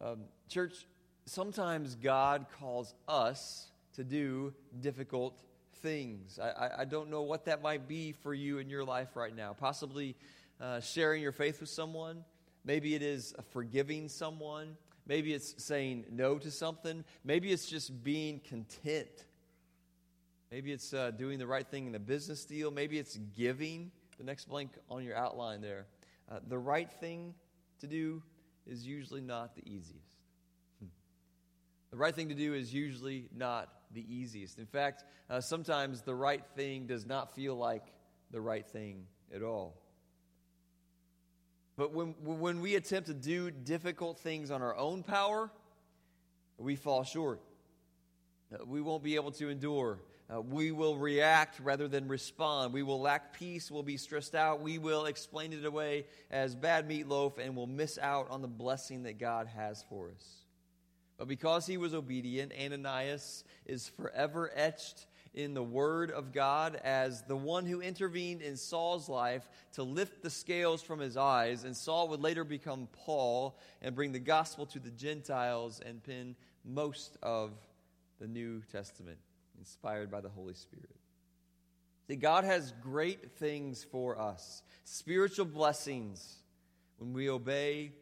Um, 0.00 0.24
church, 0.48 0.86
sometimes 1.26 1.94
God 1.96 2.46
calls 2.58 2.94
us 3.08 3.70
to 3.94 4.04
do 4.04 4.54
difficult 4.80 5.42
things. 5.82 6.38
I, 6.38 6.48
I, 6.48 6.80
I, 6.80 6.84
don't 6.84 7.10
know 7.10 7.22
what 7.22 7.44
that 7.46 7.62
might 7.62 7.86
be 7.86 8.12
for 8.12 8.34
you 8.34 8.58
in 8.58 8.68
your 8.68 8.84
life 8.84 9.14
right 9.14 9.34
now. 9.34 9.52
Possibly 9.52 10.16
uh, 10.60 10.80
sharing 10.80 11.22
your 11.22 11.32
faith 11.32 11.60
with 11.60 11.68
someone. 11.68 12.24
Maybe 12.64 12.94
it 12.94 13.02
is 13.02 13.34
forgiving 13.50 14.08
someone. 14.08 14.76
Maybe 15.06 15.32
it's 15.32 15.62
saying 15.62 16.06
no 16.10 16.38
to 16.38 16.50
something. 16.50 17.04
Maybe 17.24 17.52
it's 17.52 17.66
just 17.66 18.02
being 18.02 18.40
content. 18.40 19.08
Maybe 20.50 20.72
it's 20.72 20.92
uh, 20.92 21.12
doing 21.12 21.38
the 21.38 21.46
right 21.46 21.66
thing 21.66 21.86
in 21.86 21.94
a 21.94 22.00
business 22.00 22.44
deal. 22.44 22.70
Maybe 22.70 22.98
it's 22.98 23.16
giving. 23.36 23.90
The 24.18 24.24
next 24.24 24.48
blank 24.48 24.70
on 24.88 25.04
your 25.04 25.16
outline 25.16 25.60
there. 25.60 25.86
Uh, 26.30 26.40
the 26.48 26.58
right 26.58 26.90
thing 27.00 27.34
to 27.80 27.86
do 27.86 28.22
is 28.66 28.86
usually 28.86 29.20
not 29.20 29.54
the 29.54 29.62
easiest. 29.68 30.16
Hmm. 30.80 30.88
The 31.90 31.96
right 31.96 32.14
thing 32.14 32.28
to 32.30 32.34
do 32.34 32.54
is 32.54 32.72
usually 32.72 33.28
not 33.36 33.68
the 33.92 34.04
easiest. 34.12 34.58
In 34.58 34.66
fact, 34.66 35.04
uh, 35.30 35.40
sometimes 35.40 36.02
the 36.02 36.14
right 36.14 36.44
thing 36.56 36.86
does 36.86 37.06
not 37.06 37.34
feel 37.34 37.54
like 37.54 37.84
the 38.30 38.40
right 38.40 38.66
thing 38.66 39.06
at 39.34 39.42
all. 39.42 39.76
But 41.76 41.92
when, 41.92 42.14
when 42.22 42.60
we 42.60 42.74
attempt 42.74 43.08
to 43.08 43.14
do 43.14 43.50
difficult 43.50 44.18
things 44.18 44.50
on 44.50 44.62
our 44.62 44.76
own 44.76 45.02
power, 45.02 45.50
we 46.58 46.74
fall 46.74 47.04
short. 47.04 47.40
Uh, 48.52 48.64
we 48.64 48.80
won't 48.80 49.02
be 49.02 49.16
able 49.16 49.32
to 49.32 49.50
endure. 49.50 49.98
Uh, 50.32 50.40
we 50.40 50.72
will 50.72 50.96
react 50.96 51.60
rather 51.60 51.86
than 51.86 52.08
respond. 52.08 52.72
We 52.72 52.82
will 52.82 53.00
lack 53.00 53.32
peace. 53.32 53.70
We'll 53.70 53.82
be 53.82 53.96
stressed 53.96 54.34
out. 54.34 54.60
We 54.60 54.78
will 54.78 55.06
explain 55.06 55.52
it 55.52 55.64
away 55.64 56.06
as 56.30 56.54
bad 56.54 56.88
meatloaf 56.88 57.38
and 57.38 57.54
we'll 57.54 57.66
miss 57.66 57.98
out 57.98 58.28
on 58.30 58.42
the 58.42 58.48
blessing 58.48 59.04
that 59.04 59.18
God 59.18 59.46
has 59.46 59.84
for 59.88 60.10
us. 60.10 60.44
But 61.18 61.28
because 61.28 61.66
he 61.66 61.76
was 61.76 61.94
obedient, 61.94 62.52
Ananias 62.58 63.44
is 63.66 63.88
forever 63.88 64.50
etched 64.54 65.06
in 65.36 65.52
the 65.52 65.62
Word 65.62 66.10
of 66.10 66.32
God 66.32 66.80
as 66.82 67.22
the 67.22 67.36
one 67.36 67.66
who 67.66 67.80
intervened 67.80 68.40
in 68.40 68.56
Saul's 68.56 69.08
life 69.08 69.48
to 69.74 69.82
lift 69.82 70.22
the 70.22 70.30
scales 70.30 70.82
from 70.82 70.98
his 70.98 71.16
eyes. 71.16 71.64
And 71.64 71.76
Saul 71.76 72.08
would 72.08 72.22
later 72.22 72.42
become 72.42 72.88
Paul 73.04 73.58
and 73.82 73.94
bring 73.94 74.12
the 74.12 74.18
gospel 74.18 74.66
to 74.66 74.80
the 74.80 74.90
Gentiles 74.90 75.80
and 75.84 76.02
pen 76.02 76.34
most 76.64 77.18
of 77.22 77.52
the 78.18 78.26
New 78.26 78.62
Testament, 78.72 79.18
inspired 79.58 80.10
by 80.10 80.22
the 80.22 80.30
Holy 80.30 80.54
Spirit. 80.54 80.96
See, 82.08 82.16
God 82.16 82.44
has 82.44 82.72
great 82.82 83.32
things 83.32 83.84
for 83.84 84.18
us, 84.18 84.62
spiritual 84.84 85.44
blessings 85.44 86.36
when 86.98 87.12
we 87.12 87.28
obey 87.28 87.92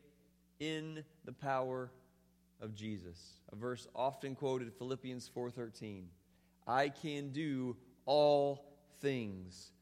in 0.61 1.05
the 1.25 1.33
power 1.33 1.91
of 2.61 2.75
Jesus. 2.75 3.19
A 3.50 3.57
verse 3.57 3.88
often 3.95 4.37
quoted, 4.37 4.73
Philippians 4.75 5.29
4:13. 5.29 6.05
I 6.66 6.88
can 6.88 7.30
do 7.30 7.76
all 8.06 8.64
things 9.00 9.73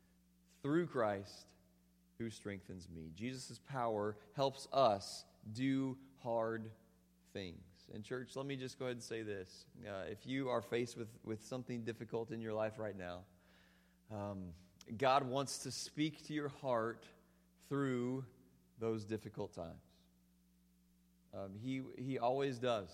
through 0.62 0.86
Christ 0.86 1.54
who 2.18 2.30
strengthens 2.30 2.88
me. 2.94 3.10
Jesus' 3.14 3.60
power 3.68 4.16
helps 4.34 4.68
us 4.72 5.24
do 5.52 5.96
hard 6.22 6.70
things. 7.32 7.58
And, 7.94 8.04
church, 8.04 8.36
let 8.36 8.46
me 8.46 8.56
just 8.56 8.78
go 8.78 8.86
ahead 8.86 8.96
and 8.96 9.02
say 9.02 9.22
this. 9.22 9.66
Uh, 9.86 10.04
if 10.10 10.26
you 10.26 10.48
are 10.48 10.62
faced 10.62 10.96
with, 10.96 11.08
with 11.24 11.44
something 11.44 11.82
difficult 11.82 12.30
in 12.30 12.40
your 12.40 12.52
life 12.52 12.78
right 12.78 12.96
now, 12.96 13.20
um, 14.10 14.44
God 14.96 15.28
wants 15.28 15.58
to 15.58 15.70
speak 15.70 16.26
to 16.26 16.32
your 16.32 16.48
heart 16.48 17.04
through 17.68 18.24
those 18.78 19.04
difficult 19.04 19.54
times. 19.54 19.82
Um, 21.34 21.50
he, 21.62 21.82
he 21.96 22.18
always 22.18 22.58
does. 22.58 22.90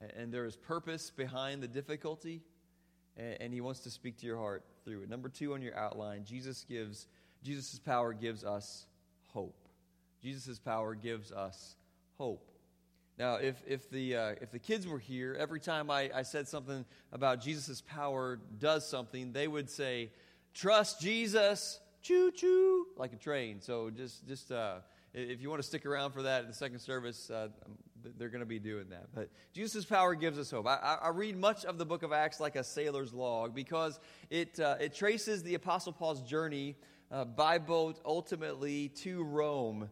And, 0.00 0.10
and 0.12 0.34
there 0.34 0.44
is 0.44 0.56
purpose 0.56 1.10
behind 1.10 1.62
the 1.62 1.68
difficulty 1.68 2.42
and, 3.16 3.36
and 3.40 3.52
he 3.52 3.60
wants 3.60 3.80
to 3.80 3.90
speak 3.90 4.18
to 4.18 4.26
your 4.26 4.38
heart 4.38 4.64
through 4.84 5.02
it. 5.02 5.08
Number 5.08 5.28
two 5.28 5.54
on 5.54 5.62
your 5.62 5.76
outline, 5.76 6.24
Jesus 6.24 6.64
gives 6.68 7.06
Jesus' 7.44 7.78
power 7.78 8.14
gives 8.14 8.42
us 8.42 8.86
hope. 9.28 9.68
Jesus' 10.22 10.58
power 10.58 10.94
gives 10.94 11.30
us 11.30 11.76
hope. 12.16 12.50
Now, 13.18 13.36
if, 13.36 13.62
if, 13.66 13.88
the, 13.90 14.16
uh, 14.16 14.34
if 14.40 14.50
the 14.50 14.58
kids 14.58 14.86
were 14.86 14.98
here, 14.98 15.36
every 15.38 15.60
time 15.60 15.90
I, 15.90 16.10
I 16.12 16.22
said 16.22 16.48
something 16.48 16.84
about 17.12 17.42
Jesus' 17.42 17.82
power 17.82 18.40
does 18.58 18.88
something, 18.88 19.32
they 19.32 19.46
would 19.46 19.70
say, 19.70 20.10
Trust 20.54 21.00
Jesus, 21.00 21.78
choo 22.02 22.32
choo, 22.32 22.86
like 22.96 23.12
a 23.12 23.16
train. 23.16 23.60
So 23.60 23.90
just, 23.90 24.26
just 24.26 24.50
uh, 24.50 24.76
if 25.12 25.40
you 25.42 25.50
want 25.50 25.60
to 25.60 25.66
stick 25.66 25.84
around 25.84 26.12
for 26.12 26.22
that 26.22 26.42
in 26.42 26.48
the 26.48 26.54
second 26.54 26.78
service, 26.80 27.30
uh, 27.30 27.48
they're 28.18 28.28
going 28.28 28.40
to 28.40 28.46
be 28.46 28.58
doing 28.58 28.88
that. 28.90 29.06
But 29.14 29.30
Jesus' 29.52 29.84
power 29.84 30.14
gives 30.14 30.38
us 30.38 30.50
hope. 30.50 30.66
I, 30.66 30.98
I, 31.02 31.08
read 31.08 31.36
much 31.36 31.64
of 31.64 31.78
the 31.78 31.86
book 31.86 32.02
of 32.02 32.12
Acts 32.12 32.40
like 32.40 32.56
a 32.56 32.64
sailor's 32.64 33.12
log 33.12 33.54
because 33.54 34.00
it, 34.30 34.58
uh, 34.60 34.76
it 34.80 34.94
traces 34.94 35.42
the 35.42 35.54
Apostle 35.54 35.92
Paul's 35.92 36.22
journey 36.22 36.76
uh, 37.10 37.24
by 37.24 37.58
boat 37.58 38.00
ultimately 38.04 38.88
to 38.88 39.22
Rome, 39.22 39.88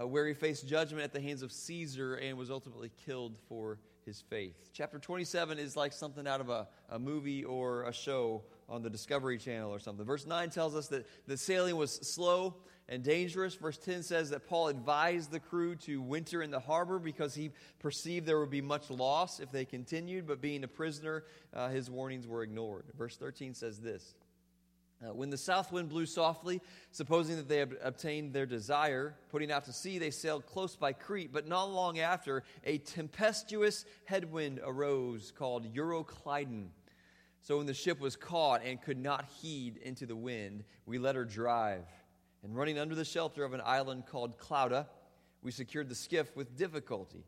uh, 0.00 0.06
where 0.06 0.26
he 0.26 0.34
faced 0.34 0.66
judgment 0.66 1.04
at 1.04 1.12
the 1.12 1.20
hands 1.20 1.42
of 1.42 1.52
Caesar 1.52 2.16
and 2.16 2.36
was 2.36 2.50
ultimately 2.50 2.90
killed 3.06 3.36
for 3.48 3.78
his 4.04 4.22
faith. 4.22 4.70
Chapter 4.72 4.98
27 4.98 5.58
is 5.58 5.76
like 5.76 5.92
something 5.92 6.26
out 6.26 6.40
of 6.40 6.48
a, 6.48 6.66
a 6.88 6.98
movie 6.98 7.44
or 7.44 7.82
a 7.84 7.92
show 7.92 8.42
on 8.68 8.82
the 8.82 8.90
Discovery 8.90 9.38
Channel 9.38 9.70
or 9.70 9.78
something. 9.78 10.04
Verse 10.04 10.26
9 10.26 10.50
tells 10.50 10.74
us 10.74 10.88
that 10.88 11.06
the 11.26 11.36
sailing 11.36 11.76
was 11.76 11.92
slow 11.92 12.56
and 12.88 13.02
dangerous. 13.02 13.54
Verse 13.54 13.78
10 13.78 14.02
says 14.02 14.30
that 14.30 14.48
Paul 14.48 14.68
advised 14.68 15.30
the 15.30 15.40
crew 15.40 15.76
to 15.76 16.00
winter 16.00 16.42
in 16.42 16.50
the 16.50 16.60
harbor 16.60 16.98
because 16.98 17.34
he 17.34 17.50
perceived 17.78 18.26
there 18.26 18.40
would 18.40 18.50
be 18.50 18.62
much 18.62 18.90
loss 18.90 19.40
if 19.40 19.50
they 19.50 19.64
continued, 19.64 20.26
but 20.26 20.40
being 20.40 20.64
a 20.64 20.68
prisoner, 20.68 21.24
uh, 21.54 21.68
his 21.68 21.90
warnings 21.90 22.26
were 22.26 22.42
ignored. 22.42 22.84
Verse 22.96 23.16
13 23.16 23.54
says 23.54 23.78
this 23.78 24.14
uh, 25.02 25.12
When 25.12 25.30
the 25.30 25.36
south 25.36 25.70
wind 25.70 25.90
blew 25.90 26.06
softly, 26.06 26.62
supposing 26.90 27.36
that 27.36 27.48
they 27.48 27.58
had 27.58 27.76
obtained 27.82 28.32
their 28.32 28.46
desire, 28.46 29.14
putting 29.30 29.52
out 29.52 29.64
to 29.66 29.72
sea, 29.72 29.98
they 29.98 30.10
sailed 30.10 30.46
close 30.46 30.74
by 30.74 30.92
Crete, 30.92 31.32
but 31.32 31.46
not 31.46 31.70
long 31.70 31.98
after, 31.98 32.42
a 32.64 32.78
tempestuous 32.78 33.84
headwind 34.06 34.60
arose 34.64 35.32
called 35.36 35.74
Euroclydon. 35.74 36.68
So 37.42 37.58
when 37.58 37.66
the 37.66 37.74
ship 37.74 38.00
was 38.00 38.16
caught 38.16 38.62
and 38.64 38.82
could 38.82 38.98
not 38.98 39.26
heed 39.40 39.78
into 39.78 40.06
the 40.06 40.16
wind, 40.16 40.64
we 40.86 40.98
let 40.98 41.14
her 41.14 41.24
drive 41.24 41.84
and 42.42 42.56
running 42.56 42.78
under 42.78 42.94
the 42.94 43.04
shelter 43.04 43.44
of 43.44 43.52
an 43.52 43.62
island 43.64 44.04
called 44.06 44.38
Clauda, 44.38 44.86
we 45.42 45.50
secured 45.50 45.88
the 45.88 45.94
skiff 45.94 46.34
with 46.36 46.56
difficulty. 46.56 47.24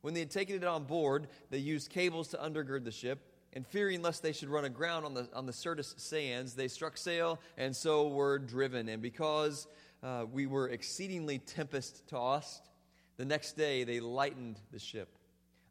When 0.00 0.14
they 0.14 0.20
had 0.20 0.30
taken 0.30 0.56
it 0.56 0.64
on 0.64 0.84
board, 0.84 1.28
they 1.50 1.58
used 1.58 1.90
cables 1.90 2.28
to 2.28 2.36
undergird 2.36 2.84
the 2.84 2.92
ship, 2.92 3.20
and 3.52 3.66
fearing 3.66 4.02
lest 4.02 4.22
they 4.22 4.32
should 4.32 4.48
run 4.48 4.64
aground 4.64 5.04
on 5.04 5.14
the, 5.14 5.28
on 5.34 5.46
the 5.46 5.52
Syrtis 5.52 5.94
sands, 5.96 6.54
they 6.54 6.68
struck 6.68 6.96
sail 6.96 7.40
and 7.56 7.74
so 7.74 8.08
were 8.08 8.38
driven. 8.38 8.88
And 8.88 9.02
because 9.02 9.66
uh, 10.02 10.26
we 10.30 10.46
were 10.46 10.68
exceedingly 10.68 11.38
tempest 11.38 12.06
tossed, 12.08 12.68
the 13.16 13.24
next 13.24 13.56
day 13.56 13.84
they 13.84 14.00
lightened 14.00 14.60
the 14.70 14.78
ship. 14.78 15.18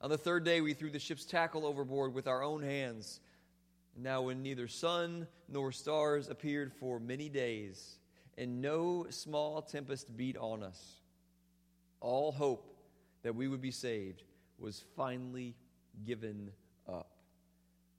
On 0.02 0.10
the 0.10 0.18
third 0.18 0.44
day, 0.44 0.62
we 0.62 0.74
threw 0.74 0.92
the 0.92 1.00
ship's 1.00 1.26
tackle 1.26 1.66
overboard 1.66 2.14
with 2.14 2.28
our 2.28 2.44
own 2.44 2.62
hands. 2.62 3.20
Now, 3.96 4.24
when 4.24 4.44
neither 4.44 4.68
sun 4.68 5.28
nor 5.50 5.72
stars 5.72 6.30
appeared 6.30 6.72
for 6.72 7.00
many 7.00 7.30
days, 7.30 7.98
and 8.38 8.62
no 8.62 9.08
small 9.10 9.62
tempest 9.62 10.16
beat 10.16 10.38
on 10.38 10.64
us. 10.64 11.02
All 12.00 12.32
hope 12.32 12.76
that 13.24 13.36
we 13.36 13.48
would 13.48 13.62
be 13.62 13.72
saved 13.72 14.24
was 14.60 14.84
finally 14.96 15.56
given 16.06 16.52
up. 16.88 17.12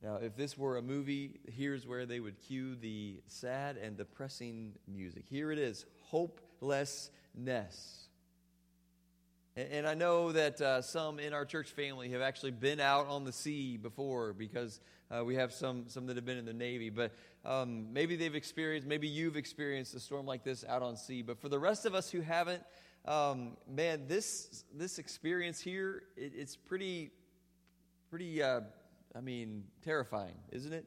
Now, 0.02 0.16
if 0.16 0.37
this 0.37 0.57
were 0.57 0.76
a 0.76 0.83
movie, 0.83 1.40
here's 1.49 1.87
where 1.87 2.07
they 2.07 2.21
would 2.21 2.40
cue 2.40 2.76
the 2.76 3.21
sad 3.26 3.76
and 3.76 3.97
depressing 3.97 4.75
music. 4.87 5.25
Here 5.28 5.50
it 5.50 5.59
is 5.59 5.87
hopelessness. 6.02 8.08
And, 9.59 9.88
I 9.88 9.95
know 9.95 10.31
that 10.31 10.61
uh, 10.61 10.83
some 10.83 11.19
in 11.19 11.33
our 11.33 11.45
church 11.45 11.71
family 11.71 12.11
have 12.11 12.21
actually 12.21 12.53
been 12.53 12.79
out 12.79 13.09
on 13.09 13.25
the 13.25 13.33
sea 13.33 13.77
before 13.77 14.33
because 14.33 14.79
uh, 15.11 15.25
we 15.25 15.35
have 15.35 15.53
some, 15.53 15.87
some 15.88 16.07
that 16.07 16.15
have 16.15 16.25
been 16.25 16.38
in 16.38 16.45
the 16.45 16.53
Navy. 16.53 16.91
But 16.91 17.12
um, 17.45 17.93
maybe 17.93 18.15
they've 18.15 18.37
experienced, 18.37 18.87
maybe 18.87 19.09
you've 19.09 19.37
experienced 19.37 19.97
a 19.97 20.00
storm 20.00 20.27
like 20.27 20.45
this 20.45 20.65
out 20.65 20.83
on 20.83 20.97
sea. 20.97 21.23
But 21.23 21.41
for 21.41 21.49
the 21.49 21.59
rest 21.59 21.87
of 21.87 21.95
us 21.97 22.09
who 22.09 22.21
haven't, 22.21 22.62
um, 23.05 23.57
man, 23.69 24.05
this 24.07 24.65
this 24.73 25.00
experience 25.00 25.61
here, 25.61 26.05
it, 26.17 26.35
it's 26.37 26.55
pretty, 26.55 27.11
pretty. 28.11 28.41
Uh, 28.41 28.61
I 29.17 29.21
mean, 29.21 29.65
terrifying, 29.83 30.37
isn't 30.53 30.73
it? 30.73 30.85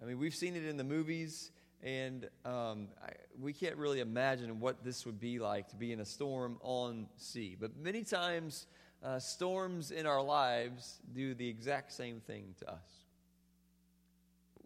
I 0.00 0.04
mean, 0.04 0.20
we've 0.20 0.34
seen 0.34 0.54
it 0.54 0.64
in 0.64 0.76
the 0.76 0.84
movies, 0.84 1.50
and 1.82 2.28
um, 2.44 2.88
I, 3.02 3.10
we 3.40 3.52
can't 3.52 3.76
really 3.76 4.00
imagine 4.00 4.60
what 4.60 4.84
this 4.84 5.06
would 5.06 5.20
be 5.20 5.38
like 5.38 5.68
to 5.68 5.76
be 5.76 5.92
in 5.92 6.00
a 6.00 6.04
storm 6.04 6.58
on 6.62 7.06
sea. 7.16 7.56
But 7.58 7.76
many 7.76 8.04
times, 8.04 8.66
uh, 9.02 9.18
storms 9.18 9.90
in 9.90 10.06
our 10.06 10.22
lives 10.22 11.00
do 11.14 11.34
the 11.34 11.48
exact 11.48 11.92
same 11.92 12.20
thing 12.20 12.54
to 12.58 12.70
us 12.70 13.00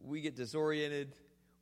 we 0.04 0.20
get 0.20 0.36
disoriented. 0.36 1.14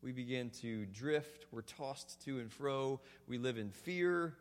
We 0.02 0.12
begin 0.12 0.50
to 0.62 0.84
drift. 0.86 1.46
We're 1.52 1.62
tossed 1.62 2.24
to 2.24 2.40
and 2.40 2.52
fro. 2.52 3.00
We 3.28 3.38
live 3.38 3.56
in 3.56 3.70
fear. 3.70 4.34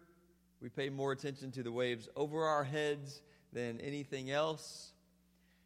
We 0.60 0.70
pay 0.70 0.89
more 0.89 1.12
attention 1.12 1.51
to 1.51 1.63
the 1.63 1.72
waves 1.72 2.10
over 2.15 2.44
our 2.46 2.63
heads 2.63 3.22
than 3.53 3.80
anything 3.80 4.32
else. 4.32 4.94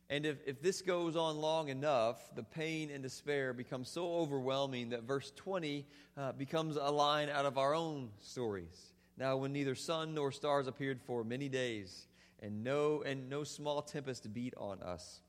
And 0.09 0.25
if, 0.25 0.37
if 0.45 0.61
this 0.61 0.81
goes 0.81 1.15
on 1.15 1.37
long 1.37 1.69
enough, 1.69 2.17
the 2.35 2.43
pain 2.43 2.91
and 2.91 3.01
despair 3.01 3.53
become 3.53 3.83
so 3.83 4.13
overwhelming 4.15 4.89
that 4.89 5.03
verse 5.03 5.31
20 5.35 5.85
uh, 6.15 6.31
becomes 6.33 6.75
a 6.75 6.91
line 6.91 7.29
out 7.29 7.45
of 7.45 7.57
our 7.57 7.73
own 7.73 8.09
stories. 8.19 8.93
Now, 9.17 9.37
when 9.37 9.51
neither 9.51 9.73
sun 9.73 10.13
nor 10.13 10.31
stars 10.31 10.67
appeared 10.67 11.01
for 11.01 11.23
many 11.23 11.49
days, 11.49 12.07
and 12.39 12.63
no, 12.63 13.01
and 13.01 13.29
no 13.29 13.43
small 13.43 13.81
tempest 13.81 14.31
beat 14.33 14.53
on 14.57 14.81
us, 14.81 15.21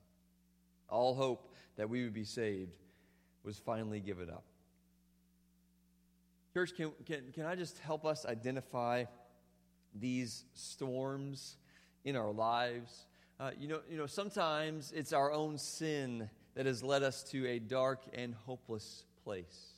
all 0.88 1.14
hope 1.14 1.54
that 1.76 1.88
we 1.88 2.02
would 2.02 2.14
be 2.14 2.24
saved 2.24 2.72
was 3.44 3.58
finally 3.58 4.00
given 4.00 4.28
up. 4.28 4.44
Church, 6.52 6.74
can, 6.76 6.90
can, 7.06 7.22
can 7.32 7.46
I 7.46 7.54
just 7.54 7.78
help 7.78 8.04
us 8.04 8.26
identify 8.26 9.04
these 9.94 10.44
storms 10.54 11.56
in 12.04 12.16
our 12.16 12.32
lives. 12.32 13.06
Uh, 13.38 13.50
you, 13.58 13.68
know, 13.68 13.80
you 13.90 13.98
know, 13.98 14.06
sometimes 14.06 14.92
it's 14.92 15.12
our 15.12 15.30
own 15.30 15.58
sin 15.58 16.30
that 16.54 16.64
has 16.64 16.82
led 16.82 17.02
us 17.02 17.22
to 17.22 17.46
a 17.46 17.58
dark 17.58 18.02
and 18.14 18.34
hopeless 18.46 19.04
place. 19.24 19.72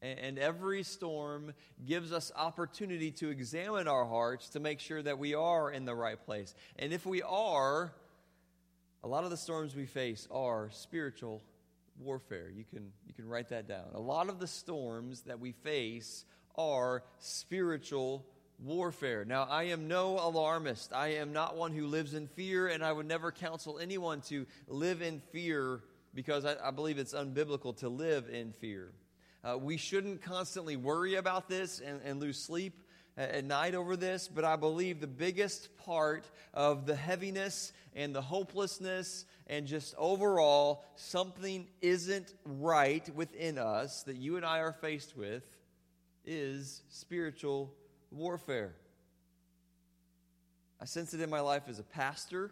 And, 0.00 0.18
and 0.20 0.38
every 0.38 0.84
storm 0.84 1.52
gives 1.84 2.12
us 2.12 2.30
opportunity 2.36 3.10
to 3.12 3.28
examine 3.28 3.88
our 3.88 4.04
hearts 4.04 4.50
to 4.50 4.60
make 4.60 4.78
sure 4.78 5.02
that 5.02 5.18
we 5.18 5.34
are 5.34 5.72
in 5.72 5.84
the 5.84 5.96
right 5.96 6.24
place. 6.24 6.54
And 6.78 6.92
if 6.92 7.04
we 7.04 7.22
are, 7.22 7.92
a 9.02 9.08
lot 9.08 9.24
of 9.24 9.30
the 9.30 9.36
storms 9.36 9.74
we 9.74 9.86
face 9.86 10.28
are 10.30 10.70
spiritual 10.70 11.42
warfare. 11.98 12.50
You 12.54 12.64
can, 12.64 12.92
you 13.04 13.14
can 13.14 13.28
write 13.28 13.48
that 13.48 13.66
down. 13.66 13.86
A 13.94 14.00
lot 14.00 14.28
of 14.28 14.38
the 14.38 14.46
storms 14.46 15.22
that 15.22 15.40
we 15.40 15.50
face 15.50 16.24
are 16.54 17.02
spiritual 17.18 18.24
warfare. 18.62 19.24
Now, 19.24 19.46
I 19.48 19.64
am 19.64 19.88
no 19.88 20.18
alarmist. 20.18 20.92
I 20.92 21.14
am 21.14 21.32
not 21.32 21.56
one 21.56 21.72
who 21.72 21.86
lives 21.86 22.14
in 22.14 22.26
fear, 22.28 22.68
and 22.68 22.84
I 22.84 22.92
would 22.92 23.06
never 23.06 23.32
counsel 23.32 23.78
anyone 23.78 24.20
to 24.22 24.46
live 24.68 25.02
in 25.02 25.20
fear 25.32 25.80
because 26.14 26.44
I, 26.44 26.56
I 26.62 26.70
believe 26.70 26.98
it's 26.98 27.14
unbiblical 27.14 27.76
to 27.78 27.88
live 27.88 28.28
in 28.28 28.52
fear. 28.52 28.92
Uh, 29.42 29.56
we 29.56 29.76
shouldn't 29.76 30.22
constantly 30.22 30.76
worry 30.76 31.14
about 31.14 31.48
this 31.48 31.80
and, 31.80 32.00
and 32.04 32.20
lose 32.20 32.38
sleep 32.38 32.82
at 33.16 33.44
night 33.44 33.74
over 33.74 33.96
this, 33.96 34.28
but 34.28 34.44
I 34.44 34.56
believe 34.56 35.00
the 35.00 35.06
biggest 35.06 35.76
part 35.78 36.24
of 36.54 36.86
the 36.86 36.94
heaviness 36.94 37.72
and 37.94 38.14
the 38.14 38.22
hopelessness 38.22 39.24
and 39.46 39.66
just 39.66 39.94
overall 39.98 40.84
something 40.94 41.66
isn't 41.82 42.32
right 42.44 43.08
within 43.14 43.58
us 43.58 44.04
that 44.04 44.16
you 44.16 44.36
and 44.36 44.46
I 44.46 44.60
are 44.60 44.72
faced 44.72 45.16
with 45.16 45.42
is 46.24 46.82
spiritual 46.88 47.74
warfare. 48.10 48.74
I 50.80 50.84
sense 50.86 51.14
it 51.14 51.20
in 51.20 51.30
my 51.30 51.40
life 51.40 51.64
as 51.68 51.78
a 51.78 51.84
pastor. 51.84 52.50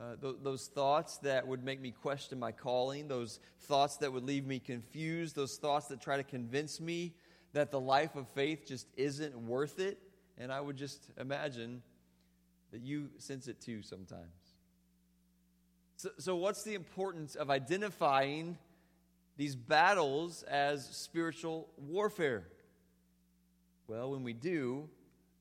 Uh, 0.00 0.16
th- 0.20 0.36
those 0.42 0.66
thoughts 0.68 1.18
that 1.18 1.46
would 1.46 1.64
make 1.64 1.80
me 1.80 1.90
question 1.90 2.38
my 2.38 2.52
calling, 2.52 3.08
those 3.08 3.40
thoughts 3.62 3.96
that 3.96 4.12
would 4.12 4.24
leave 4.24 4.46
me 4.46 4.60
confused, 4.60 5.34
those 5.34 5.56
thoughts 5.56 5.88
that 5.88 6.00
try 6.00 6.16
to 6.16 6.22
convince 6.22 6.80
me 6.80 7.14
that 7.52 7.70
the 7.70 7.80
life 7.80 8.14
of 8.14 8.28
faith 8.28 8.64
just 8.66 8.86
isn't 8.96 9.36
worth 9.36 9.80
it. 9.80 9.98
And 10.38 10.52
I 10.52 10.60
would 10.60 10.76
just 10.76 11.10
imagine 11.18 11.82
that 12.70 12.80
you 12.80 13.08
sense 13.18 13.48
it 13.48 13.60
too 13.60 13.82
sometimes. 13.82 14.22
So, 15.96 16.10
so 16.18 16.36
what's 16.36 16.62
the 16.62 16.74
importance 16.74 17.34
of 17.34 17.50
identifying 17.50 18.56
these 19.36 19.56
battles 19.56 20.44
as 20.44 20.86
spiritual 20.86 21.68
warfare? 21.76 22.46
Well, 23.88 24.10
when 24.10 24.22
we 24.22 24.34
do, 24.34 24.86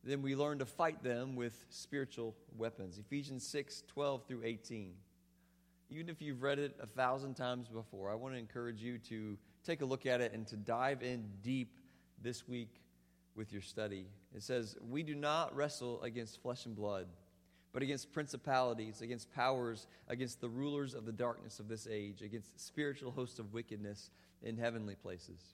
then 0.05 0.21
we 0.21 0.33
learn 0.33 0.59
to 0.59 0.65
fight 0.65 1.03
them 1.03 1.35
with 1.35 1.65
spiritual 1.69 2.33
weapons. 2.57 2.97
Ephesians 2.97 3.45
6 3.45 3.83
12 3.89 4.23
through 4.25 4.41
18. 4.45 4.93
Even 5.89 6.07
if 6.07 6.21
you've 6.21 6.41
read 6.41 6.57
it 6.57 6.77
a 6.81 6.87
thousand 6.87 7.33
times 7.33 7.67
before, 7.67 8.09
I 8.09 8.15
want 8.15 8.33
to 8.33 8.39
encourage 8.39 8.81
you 8.81 8.99
to 9.09 9.37
take 9.65 9.81
a 9.81 9.85
look 9.85 10.05
at 10.05 10.21
it 10.21 10.31
and 10.31 10.47
to 10.47 10.55
dive 10.55 11.03
in 11.03 11.25
deep 11.43 11.77
this 12.21 12.47
week 12.47 12.69
with 13.35 13.51
your 13.51 13.61
study. 13.61 14.05
It 14.33 14.43
says, 14.43 14.77
We 14.89 15.03
do 15.03 15.13
not 15.13 15.53
wrestle 15.53 16.01
against 16.01 16.41
flesh 16.41 16.65
and 16.65 16.75
blood, 16.75 17.07
but 17.73 17.83
against 17.83 18.13
principalities, 18.13 19.01
against 19.01 19.29
powers, 19.33 19.87
against 20.07 20.39
the 20.39 20.49
rulers 20.49 20.93
of 20.93 21.05
the 21.05 21.11
darkness 21.11 21.59
of 21.59 21.67
this 21.67 21.85
age, 21.85 22.21
against 22.21 22.65
spiritual 22.65 23.11
hosts 23.11 23.39
of 23.39 23.53
wickedness 23.53 24.09
in 24.41 24.55
heavenly 24.55 24.95
places. 24.95 25.53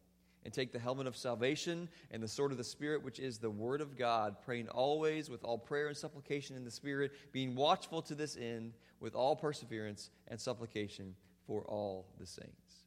and 0.43 0.53
take 0.53 0.71
the 0.71 0.79
helmet 0.79 1.07
of 1.07 1.15
salvation 1.15 1.87
and 2.09 2.21
the 2.21 2.27
sword 2.27 2.51
of 2.51 2.57
the 2.57 2.63
Spirit, 2.63 3.03
which 3.03 3.19
is 3.19 3.37
the 3.37 3.49
Word 3.49 3.81
of 3.81 3.97
God, 3.97 4.37
praying 4.43 4.69
always 4.69 5.29
with 5.29 5.43
all 5.43 5.57
prayer 5.57 5.87
and 5.87 5.97
supplication 5.97 6.55
in 6.55 6.63
the 6.63 6.71
Spirit, 6.71 7.11
being 7.31 7.55
watchful 7.55 8.01
to 8.03 8.15
this 8.15 8.37
end 8.37 8.73
with 8.99 9.13
all 9.13 9.35
perseverance 9.35 10.09
and 10.27 10.39
supplication 10.39 11.15
for 11.45 11.61
all 11.63 12.07
the 12.19 12.25
saints. 12.25 12.85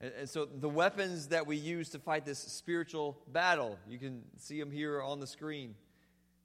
And, 0.00 0.12
and 0.20 0.28
so, 0.28 0.44
the 0.44 0.68
weapons 0.68 1.28
that 1.28 1.46
we 1.46 1.56
use 1.56 1.90
to 1.90 1.98
fight 1.98 2.24
this 2.24 2.38
spiritual 2.38 3.18
battle, 3.28 3.78
you 3.88 3.98
can 3.98 4.22
see 4.38 4.58
them 4.58 4.70
here 4.70 5.02
on 5.02 5.20
the 5.20 5.26
screen. 5.26 5.74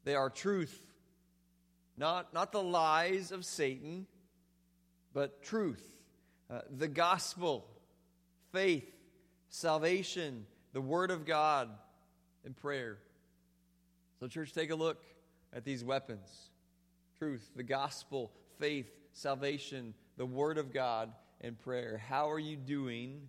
They 0.03 0.15
are 0.15 0.29
truth, 0.29 0.79
not, 1.97 2.33
not 2.33 2.51
the 2.51 2.63
lies 2.63 3.31
of 3.31 3.45
Satan, 3.45 4.07
but 5.13 5.43
truth, 5.43 5.83
uh, 6.49 6.61
the 6.69 6.87
gospel, 6.87 7.67
faith 8.51 8.96
salvation, 9.49 10.45
the 10.73 10.81
Word 10.81 11.11
of 11.11 11.25
God, 11.25 11.69
and 12.45 12.55
prayer. 12.55 12.97
So, 14.19 14.27
church, 14.27 14.53
take 14.53 14.71
a 14.71 14.75
look 14.75 15.03
at 15.53 15.63
these 15.63 15.83
weapons 15.83 16.49
truth, 17.17 17.49
the 17.55 17.63
gospel, 17.63 18.31
faith, 18.59 18.87
salvation, 19.13 19.93
the 20.17 20.25
Word 20.25 20.57
of 20.57 20.71
God, 20.71 21.11
and 21.41 21.57
prayer. 21.57 22.01
How 22.07 22.29
are 22.29 22.39
you 22.39 22.55
doing 22.55 23.21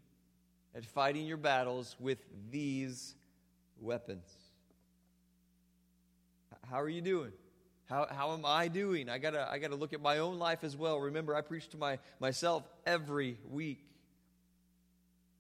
at 0.75 0.85
fighting 0.85 1.27
your 1.27 1.37
battles 1.39 1.97
with 1.99 2.19
these 2.51 3.15
weapons? 3.81 4.27
How 6.69 6.81
are 6.81 6.89
you 6.89 7.01
doing? 7.01 7.33
How, 7.87 8.07
how 8.11 8.35
am 8.35 8.45
I 8.45 8.69
doing? 8.69 9.09
I 9.09 9.17
gotta, 9.17 9.51
I 9.51 9.59
gotta 9.59 9.77
look 9.77 9.95
at 9.95 10.03
my 10.03 10.19
own 10.19 10.39
life 10.39 10.63
as 10.63 10.77
well. 10.77 11.01
Remember, 11.01 11.35
I 11.35 11.41
preach 11.41 11.69
to 11.71 11.79
my, 11.79 11.99
myself 12.21 12.65
every 12.85 13.39
week. 13.49 13.88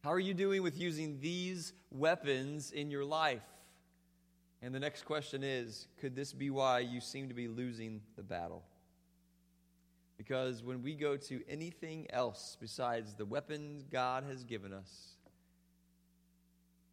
How 0.04 0.12
are 0.12 0.20
you 0.20 0.34
doing 0.34 0.62
with 0.62 0.78
using 0.78 1.18
these 1.20 1.72
weapons 1.90 2.70
in 2.70 2.90
your 2.90 3.04
life? 3.04 3.42
And 4.62 4.74
the 4.74 4.80
next 4.80 5.04
question 5.04 5.42
is 5.42 5.88
could 6.00 6.14
this 6.14 6.32
be 6.32 6.50
why 6.50 6.80
you 6.80 7.00
seem 7.00 7.28
to 7.28 7.34
be 7.34 7.48
losing 7.48 8.00
the 8.16 8.22
battle? 8.22 8.62
Because 10.16 10.64
when 10.64 10.82
we 10.82 10.94
go 10.94 11.16
to 11.16 11.42
anything 11.48 12.06
else 12.10 12.56
besides 12.60 13.14
the 13.14 13.24
weapons 13.24 13.84
God 13.84 14.24
has 14.28 14.42
given 14.44 14.72
us, 14.72 15.14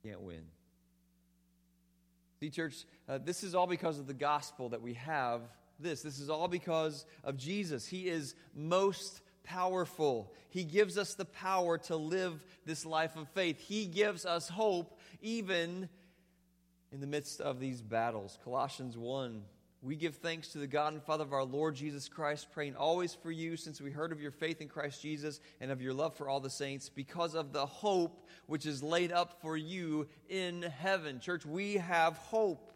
we 0.04 0.12
can't 0.12 0.22
win. 0.22 0.44
See, 2.39 2.50
church, 2.50 2.86
uh, 3.10 3.18
this 3.18 3.44
is 3.44 3.56
all 3.56 3.65
because 3.65 3.98
of 3.98 4.08
the 4.08 4.13
gospel 4.13 4.70
that 4.70 4.82
we 4.82 4.94
have 4.94 5.41
this. 5.80 6.02
This 6.02 6.20
is 6.20 6.30
all 6.30 6.48
because 6.48 7.06
of 7.24 7.38
Jesus. 7.38 7.88
He 7.88 8.08
is 8.08 8.36
most 8.54 9.22
powerful. 9.45 10.34
He 10.49 10.63
gives 10.63 10.97
us 10.97 11.13
the 11.13 11.25
power 11.25 11.77
to 11.79 11.95
live 11.95 12.43
this 12.65 12.86
life 12.86 13.15
of 13.15 13.29
faith. 13.29 13.60
He 13.60 13.86
gives 13.86 14.25
us 14.25 14.49
hope 14.49 14.99
even 15.21 15.88
in 16.91 16.99
the 16.99 17.08
midst 17.08 17.41
of 17.41 17.60
these 17.60 17.81
battles. 17.81 18.38
Colossians 18.43 18.97
1 18.97 19.43
we 19.86 19.95
give 19.95 20.15
thanks 20.15 20.47
to 20.47 20.58
the 20.58 20.65
God 20.65 20.93
and 20.93 21.03
Father 21.03 21.23
of 21.23 21.31
our 21.31 21.43
Lord 21.43 21.75
Jesus 21.75 22.10
Christ, 22.10 22.47
praying 22.51 22.75
always 22.75 23.13
for 23.13 23.29
you, 23.29 23.55
since 23.55 23.79
we 23.79 23.91
heard 23.91 24.12
of 24.12 24.19
your 24.19 24.31
faith 24.31 24.60
in 24.60 24.67
Christ 24.67 24.99
Jesus 24.99 25.39
and 25.62 25.69
of 25.69 25.79
your 25.79 25.93
love 25.93 26.15
for 26.15 26.27
all 26.27 26.39
the 26.39 26.49
saints, 26.49 26.89
because 26.89 27.36
of 27.36 27.53
the 27.53 27.67
hope 27.67 28.27
which 28.47 28.65
is 28.65 28.81
laid 28.81 29.12
up 29.12 29.39
for 29.43 29.55
you 29.55 30.08
in 30.27 30.63
heaven. 30.63 31.19
Church, 31.19 31.45
we 31.45 31.75
have 31.75 32.17
hope 32.17 32.71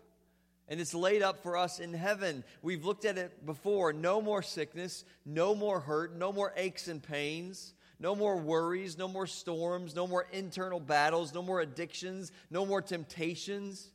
and 0.70 0.80
it's 0.80 0.94
laid 0.94 1.22
up 1.24 1.42
for 1.42 1.58
us 1.58 1.80
in 1.80 1.94
heaven. 1.94 2.44
We've 2.62 2.86
looked 2.86 3.04
at 3.04 3.18
it 3.18 3.46
before. 3.46 3.92
No 3.92 4.22
more 4.22 4.44
sickness, 4.44 5.04
no 5.26 5.56
more 5.56 5.80
hurt, 5.80 6.16
no 6.16 6.32
more 6.32 6.54
aches 6.56 6.88
and 6.88 7.02
pains, 7.02 7.74
no 8.00 8.16
more 8.16 8.38
worries, 8.38 8.98
no 8.98 9.08
more 9.08 9.28
storms, 9.28 9.96
no 9.96 10.06
more 10.08 10.28
internal 10.32 10.80
battles, 10.80 11.34
no 11.34 11.42
more 11.42 11.60
addictions, 11.60 12.32
no 12.50 12.66
more 12.66 12.82
temptations. 12.82 13.90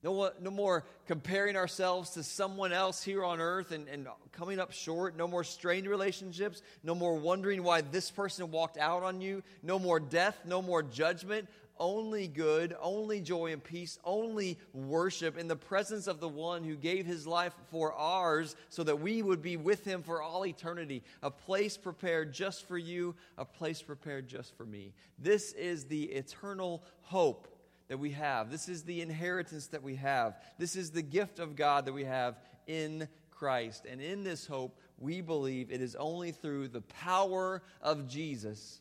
No, 0.00 0.30
no 0.40 0.52
more 0.52 0.84
comparing 1.06 1.56
ourselves 1.56 2.10
to 2.10 2.22
someone 2.22 2.72
else 2.72 3.02
here 3.02 3.24
on 3.24 3.40
earth 3.40 3.72
and, 3.72 3.88
and 3.88 4.06
coming 4.30 4.60
up 4.60 4.70
short. 4.70 5.16
No 5.16 5.26
more 5.26 5.42
strained 5.42 5.88
relationships. 5.88 6.62
No 6.84 6.94
more 6.94 7.16
wondering 7.16 7.64
why 7.64 7.80
this 7.80 8.08
person 8.08 8.52
walked 8.52 8.78
out 8.78 9.02
on 9.02 9.20
you. 9.20 9.42
No 9.60 9.80
more 9.80 9.98
death. 9.98 10.38
No 10.44 10.62
more 10.62 10.84
judgment 10.84 11.48
only 11.78 12.28
good, 12.28 12.76
only 12.80 13.20
joy 13.20 13.52
and 13.52 13.62
peace, 13.62 13.98
only 14.04 14.58
worship 14.72 15.38
in 15.38 15.48
the 15.48 15.56
presence 15.56 16.06
of 16.06 16.20
the 16.20 16.28
one 16.28 16.64
who 16.64 16.76
gave 16.76 17.06
his 17.06 17.26
life 17.26 17.54
for 17.70 17.92
ours 17.92 18.56
so 18.68 18.82
that 18.84 19.00
we 19.00 19.22
would 19.22 19.42
be 19.42 19.56
with 19.56 19.84
him 19.84 20.02
for 20.02 20.22
all 20.22 20.46
eternity. 20.46 21.02
A 21.22 21.30
place 21.30 21.76
prepared 21.76 22.32
just 22.32 22.66
for 22.66 22.78
you, 22.78 23.14
a 23.36 23.44
place 23.44 23.82
prepared 23.82 24.28
just 24.28 24.56
for 24.56 24.64
me. 24.64 24.92
This 25.18 25.52
is 25.52 25.84
the 25.84 26.04
eternal 26.04 26.82
hope 27.02 27.48
that 27.88 27.98
we 27.98 28.10
have. 28.10 28.50
This 28.50 28.68
is 28.68 28.82
the 28.82 29.00
inheritance 29.00 29.68
that 29.68 29.82
we 29.82 29.96
have. 29.96 30.36
This 30.58 30.76
is 30.76 30.90
the 30.90 31.02
gift 31.02 31.38
of 31.38 31.56
God 31.56 31.86
that 31.86 31.92
we 31.92 32.04
have 32.04 32.38
in 32.66 33.08
Christ. 33.30 33.86
And 33.88 34.00
in 34.00 34.24
this 34.24 34.46
hope, 34.46 34.78
we 34.98 35.20
believe 35.20 35.70
it 35.70 35.80
is 35.80 35.96
only 35.96 36.32
through 36.32 36.68
the 36.68 36.82
power 36.82 37.62
of 37.80 38.08
Jesus 38.08 38.80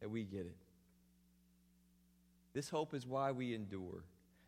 that 0.00 0.10
we 0.10 0.24
get 0.24 0.40
it. 0.40 0.56
This 2.58 2.70
hope 2.70 2.92
is 2.92 3.06
why 3.06 3.30
we 3.30 3.54
endure. 3.54 4.02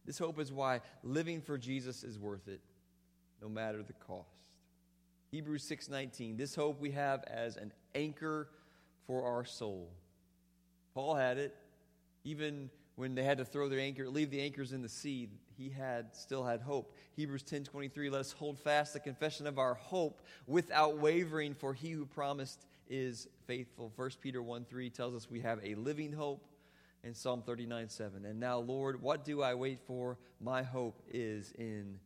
This 0.05 0.19
hope 0.19 0.41
is 0.41 0.51
why 0.51 0.81
living 1.05 1.41
for 1.41 1.57
Jesus 1.57 2.03
is 2.03 2.19
worth 2.19 2.49
it, 2.49 2.61
no 3.41 3.49
matter 3.49 3.85
the 3.85 3.93
cost. 3.93 4.49
Hebrews 5.31 5.63
6:19. 5.63 6.37
This 6.37 6.57
hope 6.57 6.81
we 6.81 6.91
have 6.91 7.23
as 7.29 7.57
an 7.57 7.73
anchor 7.95 8.51
for 9.07 9.23
our 9.23 9.45
soul. 9.45 9.93
Paul 10.93 11.15
had 11.15 11.39
it 11.39 11.57
even 12.25 12.69
when 12.97 13.15
they 13.15 13.23
had 13.23 13.39
to 13.39 13.45
throw 13.45 13.69
their 13.69 13.79
anchor, 13.79 14.09
leave 14.09 14.31
the 14.31 14.43
anchors 14.43 14.73
in 14.73 14.83
the 14.83 14.89
sea, 14.89 15.29
he 15.57 15.69
had 15.69 16.13
still 16.13 16.43
had 16.43 16.63
hope. 16.63 16.97
Hebrews 17.15 17.45
10:23 17.45 18.11
let 18.11 18.23
us 18.23 18.33
hold 18.33 18.59
fast 18.59 18.93
the 18.93 18.99
confession 18.99 19.47
of 19.47 19.57
our 19.57 19.75
hope 19.75 20.21
without 20.49 20.99
wavering 20.99 21.55
for 21.55 21.75
he 21.75 21.93
who 21.93 22.07
promised 22.07 22.67
is 22.89 23.29
faithful. 23.47 23.89
1 23.95 24.21
Peter 24.21 24.43
1:3 24.43 24.91
tells 24.91 25.15
us 25.15 25.31
we 25.31 25.43
have 25.43 25.65
a 25.65 25.77
living 25.77 26.13
hope 26.13 26.50
and 27.05 27.17
Psalm 27.17 27.43
39 27.43 27.89
7. 27.89 28.25
And 28.25 28.39
now 28.39 28.59
Lord, 28.59 29.03
what 29.03 29.25
do 29.25 29.43
I 29.43 29.55
wait 29.55 29.81
for? 29.87 30.19
My 30.41 30.63
hope 30.63 31.03
is 31.13 31.53
in 31.59 31.99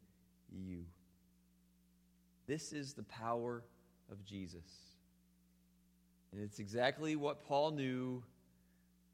you. 0.51 0.85
This 2.47 2.73
is 2.73 2.95
the 2.95 3.03
power 3.05 3.63
of 4.11 4.25
Jesus. 4.25 4.63
And 6.33 6.43
it's 6.43 6.59
exactly 6.59 7.17
what 7.17 7.45
Paul 7.45 7.71
knew 7.71 8.23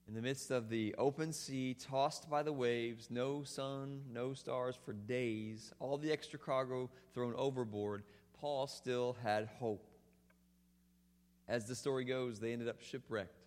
in 0.09 0.15
the 0.15 0.23
midst 0.23 0.51
of 0.51 0.69
the 0.69 0.93
open 0.99 1.33
sea, 1.33 1.75
tossed 1.75 2.29
by 2.29 2.43
the 2.43 2.53
waves, 2.53 3.09
no 3.11 3.45
sun, 3.45 4.01
no 4.13 4.35
stars 4.35 4.75
for 4.85 4.93
days, 4.93 5.73
all 5.79 5.99
the 5.99 6.11
extra 6.11 6.37
cargo 6.37 6.91
thrown 7.15 7.33
overboard, 7.37 8.03
Paul 8.41 8.67
still 8.67 9.17
had 9.23 9.49
hope. 9.61 9.87
As 11.47 11.67
the 11.67 11.77
story 11.77 12.05
goes, 12.05 12.41
they 12.41 12.53
ended 12.53 12.69
up 12.69 12.81
shipwrecked. 12.81 13.40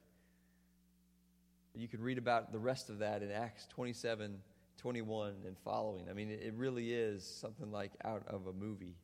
You 1.76 1.88
can 1.88 2.02
read 2.02 2.18
about 2.18 2.52
the 2.52 2.60
rest 2.60 2.90
of 2.90 3.00
that 3.00 3.24
in 3.24 3.32
Acts 3.32 3.68
27 3.68 4.40
21 4.78 5.34
and 5.48 5.58
following. 5.60 6.10
I 6.10 6.14
mean, 6.14 6.30
it 6.30 6.54
really 6.58 6.92
is 6.94 7.24
something 7.24 7.72
like 7.72 7.92
out 8.04 8.24
of 8.28 8.48
a 8.48 8.54
movie. 8.54 8.98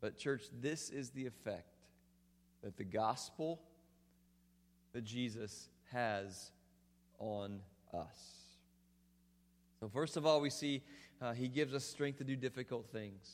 But, 0.00 0.18
church, 0.18 0.42
this 0.60 0.90
is 0.90 1.08
the 1.10 1.24
effect 1.24 1.70
that 2.62 2.76
the 2.76 2.84
gospel 2.84 3.62
that 4.92 5.04
Jesus 5.04 5.70
has 5.90 6.50
on 7.18 7.60
us. 7.94 8.34
So, 9.80 9.88
first 9.88 10.18
of 10.18 10.26
all, 10.26 10.42
we 10.42 10.50
see 10.50 10.82
uh, 11.22 11.32
he 11.32 11.48
gives 11.48 11.72
us 11.72 11.84
strength 11.84 12.18
to 12.18 12.24
do 12.24 12.36
difficult 12.36 12.86
things. 12.92 13.32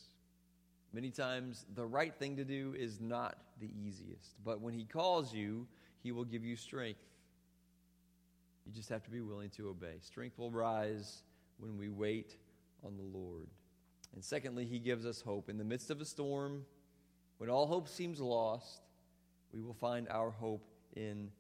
Many 0.93 1.11
times, 1.11 1.67
the 1.75 1.87
right 1.87 2.15
thing 2.15 2.37
to 2.37 2.45
do 2.45 2.75
is 2.79 3.01
not 3.01 3.39
the 3.61 3.71
easiest, 3.85 4.35
but 4.45 4.61
when 4.61 4.75
he 4.75 4.85
calls 4.85 5.35
you, 5.35 5.67
he 6.03 6.13
will 6.13 6.25
give 6.25 6.45
you 6.45 6.55
strength. 6.55 7.01
You 8.71 8.77
just 8.77 8.89
have 8.91 9.03
to 9.03 9.11
be 9.11 9.21
willing 9.21 9.51
to 9.57 9.69
obey. 9.69 9.95
Strength 10.01 10.39
will 10.39 10.53
rise 10.53 11.25
when 11.59 11.77
we 11.77 11.89
wait 11.89 12.37
on 12.85 12.97
the 12.97 13.19
Lord. 13.19 13.49
And 14.15 14.25
secondly, 14.25 14.65
he 14.65 14.79
gives 14.79 15.05
us 15.05 15.21
hope. 15.21 15.49
In 15.49 15.59
the 15.59 15.65
midst 15.65 15.91
of 15.91 16.01
a 16.01 16.05
storm, 16.05 16.65
when 17.39 17.51
all 17.51 17.67
hope 17.67 17.89
seems 17.89 18.21
lost, 18.21 18.83
we 19.53 19.61
will 19.61 19.75
find 19.75 20.09
our 20.09 20.31
hope 20.31 20.69
in 20.95 21.33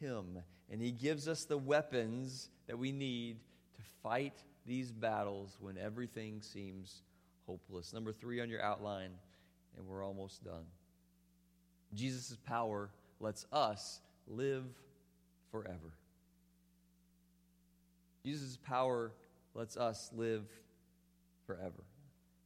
him. 0.00 0.38
And 0.70 0.80
He 0.80 0.92
gives 0.92 1.28
us 1.28 1.44
the 1.44 1.58
weapons 1.58 2.48
that 2.68 2.78
we 2.78 2.90
need 2.90 3.36
to 3.76 3.82
fight 4.02 4.42
these 4.66 4.90
battles 4.90 5.58
when 5.60 5.76
everything 5.76 6.40
seems 6.40 7.02
hopeless. 7.46 7.92
Number 7.92 8.12
three 8.12 8.40
on 8.40 8.48
your 8.48 8.62
outline, 8.62 9.10
and 9.76 9.86
we're 9.86 10.04
almost 10.04 10.42
done. 10.42 10.64
Jesus' 11.94 12.36
power 12.46 12.88
lets 13.20 13.44
us 13.52 14.00
live 14.26 14.64
forever. 15.50 15.97
Jesus' 18.28 18.58
power 18.58 19.10
lets 19.54 19.78
us 19.78 20.10
live 20.14 20.44
forever. 21.46 21.82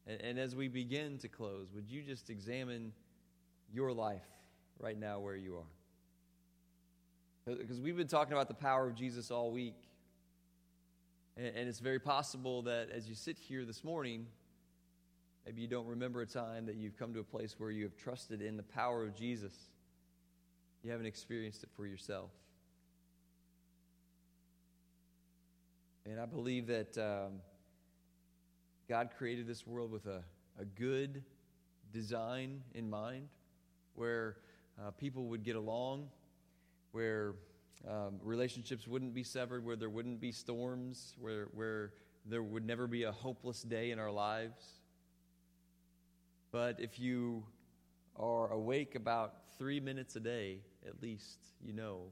And, 0.07 0.21
and, 0.21 0.39
as 0.39 0.55
we 0.55 0.69
begin 0.69 1.19
to 1.19 1.29
close, 1.29 1.73
would 1.75 1.91
you 1.91 2.03
just 2.03 2.31
examine 2.31 2.93
your 3.73 3.93
life 3.93 4.23
right 4.79 4.97
now 4.97 5.19
where 5.19 5.35
you 5.35 5.57
are? 5.57 5.73
Because 7.57 7.81
we've 7.81 7.97
been 7.97 8.07
talking 8.07 8.33
about 8.33 8.47
the 8.47 8.55
power 8.55 8.87
of 8.87 8.95
Jesus 8.95 9.33
all 9.33 9.51
week. 9.51 9.75
And, 11.37 11.47
and 11.57 11.69
it's 11.69 11.81
very 11.81 11.99
possible 11.99 12.63
that 12.63 12.91
as 12.91 13.09
you 13.09 13.17
sit 13.17 13.37
here 13.37 13.65
this 13.65 13.83
morning, 13.83 14.27
maybe 15.45 15.63
you 15.63 15.69
don't 15.69 15.89
remember 15.89 16.23
a 16.23 16.27
time 16.27 16.67
that 16.67 16.77
you've 16.77 16.97
come 16.97 17.13
to 17.15 17.21
a 17.21 17.25
place 17.25 17.57
where 17.59 17.73
you 17.73 17.83
have 17.83 17.97
trusted 17.97 18.41
in 18.41 18.57
the 18.57 18.63
power 18.63 19.03
of 19.03 19.17
Jesus. 19.17 19.53
You 20.85 20.93
haven't 20.93 21.07
experienced 21.07 21.65
it 21.65 21.71
for 21.75 21.87
yourself. 21.87 22.31
And 26.13 26.21
I 26.21 26.27
believe 26.27 26.67
that 26.67 26.99
um, 26.99 27.41
God 28.87 29.09
created 29.17 29.47
this 29.47 29.67
world 29.67 29.91
with 29.91 30.05
a, 30.05 30.23
a 30.61 30.65
good 30.67 31.25
design 31.91 32.61
in 32.75 32.91
mind 32.91 33.29
where 33.95 34.37
uh, 34.79 34.91
people 34.91 35.29
would 35.29 35.43
get 35.43 35.57
along 35.57 36.11
where 36.91 37.37
um, 37.89 38.21
relationships 38.23 38.87
wouldn't 38.87 39.15
be 39.15 39.23
severed, 39.23 39.65
where 39.65 39.75
there 39.75 39.89
wouldn't 39.89 40.21
be 40.21 40.33
storms, 40.33 41.15
where, 41.19 41.47
where 41.55 41.95
there 42.27 42.43
would 42.43 42.67
never 42.67 42.87
be 42.87 43.05
a 43.05 43.13
hopeless 43.13 43.63
day 43.63 43.91
in 43.91 43.99
our 43.99 44.11
lives. 44.11 44.83
But 46.51 46.79
if 46.79 47.01
you 47.01 47.43
are 48.17 48.53
awake 48.53 48.97
about 48.97 49.37
three 49.57 49.81
minutes 49.81 50.15
a 50.17 50.21
day, 50.21 50.59
at 50.87 51.01
least, 51.01 51.39
you 51.65 51.73
know 51.73 52.03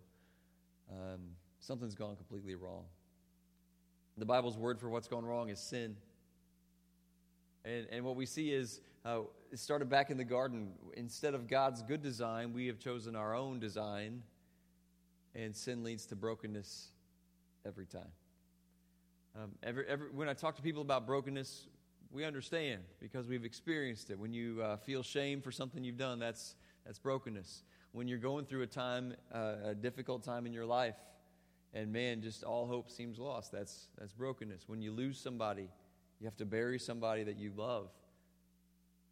um, 0.90 1.20
something's 1.58 1.94
gone 1.94 2.16
completely 2.16 2.54
wrong. 2.54 2.84
The 4.20 4.26
Bible's 4.26 4.58
word 4.58 4.78
for 4.78 4.90
what's 4.90 5.08
gone 5.08 5.24
wrong 5.24 5.48
is 5.48 5.58
sin. 5.58 5.96
And, 7.64 7.86
and 7.90 8.04
what 8.04 8.16
we 8.16 8.26
see 8.26 8.52
is 8.52 8.82
uh, 9.02 9.20
it 9.50 9.58
started 9.58 9.88
back 9.88 10.10
in 10.10 10.18
the 10.18 10.24
garden. 10.24 10.72
Instead 10.92 11.32
of 11.32 11.48
God's 11.48 11.80
good 11.80 12.02
design, 12.02 12.52
we 12.52 12.66
have 12.66 12.78
chosen 12.78 13.16
our 13.16 13.34
own 13.34 13.60
design 13.60 14.22
and 15.34 15.56
sin 15.56 15.82
leads 15.82 16.04
to 16.04 16.16
brokenness 16.16 16.88
every 17.64 17.86
time. 17.86 18.12
Um, 19.34 19.52
every, 19.62 19.86
every, 19.88 20.10
when 20.10 20.28
I 20.28 20.34
talk 20.34 20.54
to 20.56 20.62
people 20.62 20.82
about 20.82 21.06
brokenness, 21.06 21.68
we 22.12 22.26
understand 22.26 22.82
because 23.00 23.26
we've 23.26 23.46
experienced 23.46 24.10
it. 24.10 24.18
When 24.18 24.34
you 24.34 24.60
uh, 24.60 24.76
feel 24.76 25.02
shame 25.02 25.40
for 25.40 25.50
something 25.50 25.82
you've 25.82 25.96
done, 25.96 26.18
that's, 26.18 26.56
that's 26.84 26.98
brokenness. 26.98 27.62
When 27.92 28.06
you're 28.06 28.18
going 28.18 28.44
through 28.44 28.62
a 28.64 28.66
time, 28.66 29.14
uh, 29.32 29.54
a 29.64 29.74
difficult 29.74 30.22
time 30.22 30.44
in 30.44 30.52
your 30.52 30.66
life, 30.66 30.96
and 31.72 31.92
man, 31.92 32.22
just 32.22 32.42
all 32.42 32.66
hope 32.66 32.90
seems 32.90 33.18
lost, 33.18 33.52
that's, 33.52 33.88
that's 33.98 34.12
brokenness. 34.12 34.64
When 34.66 34.82
you 34.82 34.90
lose 34.92 35.18
somebody, 35.18 35.68
you 36.18 36.26
have 36.26 36.36
to 36.38 36.44
bury 36.44 36.78
somebody 36.78 37.24
that 37.24 37.38
you 37.38 37.52
love, 37.56 37.88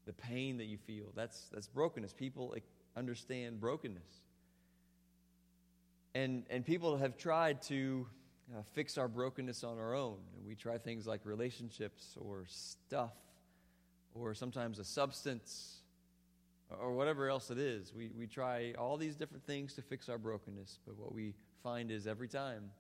the 0.07 0.13
pain 0.13 0.59
that 0.59 0.67
you 0.67 0.79
feel, 0.79 1.07
that's, 1.15 1.49
that's 1.53 1.69
brokenness. 1.69 2.13
People 2.13 2.55
understand 2.97 3.61
brokenness. 3.61 4.23
And, 6.15 6.45
and 6.51 6.65
people 6.65 6.97
have 6.97 7.17
tried 7.17 7.63
to 7.63 8.07
uh, 8.57 8.63
fix 8.73 8.99
our 8.99 9.09
brokenness 9.09 9.63
on 9.63 9.79
our 9.79 9.95
own. 9.95 10.17
We 10.45 10.55
try 10.55 10.79
things 10.79 11.07
like 11.07 11.21
relationships 11.25 12.17
or 12.21 12.45
stuff 12.49 13.13
or 14.15 14.35
sometimes 14.35 14.79
a 14.79 14.85
substance 14.85 15.77
or 16.81 16.93
whatever 16.93 17.29
else 17.29 17.51
it 17.51 17.59
is. 17.59 17.93
We, 17.95 18.11
we 18.19 18.27
try 18.27 18.75
all 18.79 18.97
these 18.97 19.17
different 19.17 19.45
things 19.47 19.75
to 19.75 19.83
fix 19.83 20.09
our 20.09 20.19
brokenness, 20.19 20.81
but 20.87 20.99
what 20.99 21.15
we 21.15 21.35
find 21.63 21.91
is 21.91 22.07
every 22.07 22.29
time, 22.29 22.71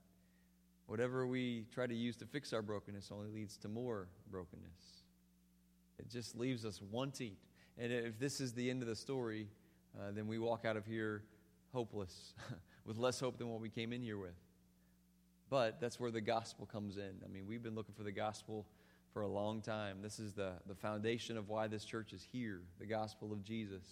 whatever 0.86 1.26
we 1.26 1.66
try 1.72 1.86
to 1.86 1.94
use 1.94 2.16
to 2.16 2.26
fix 2.26 2.52
our 2.52 2.62
brokenness 2.62 3.10
only 3.12 3.28
leads 3.28 3.56
to 3.58 3.68
more 3.68 4.08
brokenness. 4.30 5.02
It 5.98 6.10
just 6.10 6.36
leaves 6.36 6.64
us 6.64 6.80
wanting. 6.90 7.32
And 7.76 7.92
if 7.92 8.18
this 8.18 8.40
is 8.40 8.52
the 8.52 8.70
end 8.70 8.82
of 8.82 8.88
the 8.88 8.96
story, 8.96 9.48
uh, 9.98 10.12
then 10.12 10.26
we 10.26 10.38
walk 10.38 10.64
out 10.64 10.76
of 10.76 10.86
here 10.86 11.22
hopeless. 11.72 12.34
with 12.88 12.96
less 12.96 13.20
hope 13.20 13.36
than 13.36 13.50
what 13.50 13.60
we 13.60 13.68
came 13.68 13.92
in 13.92 14.02
here 14.02 14.16
with. 14.16 14.34
But 15.50 15.78
that's 15.78 16.00
where 16.00 16.10
the 16.10 16.22
gospel 16.22 16.66
comes 16.66 16.96
in. 16.96 17.12
I 17.22 17.28
mean, 17.28 17.46
we've 17.46 17.62
been 17.62 17.74
looking 17.74 17.94
for 17.94 18.02
the 18.02 18.12
gospel 18.12 18.66
for 19.12 19.22
a 19.22 19.28
long 19.28 19.60
time. 19.60 19.98
This 20.02 20.18
is 20.18 20.32
the, 20.32 20.52
the 20.66 20.74
foundation 20.74 21.36
of 21.36 21.50
why 21.50 21.68
this 21.68 21.84
church 21.84 22.14
is 22.14 22.26
here 22.32 22.62
the 22.80 22.86
gospel 22.86 23.30
of 23.30 23.44
Jesus, 23.44 23.84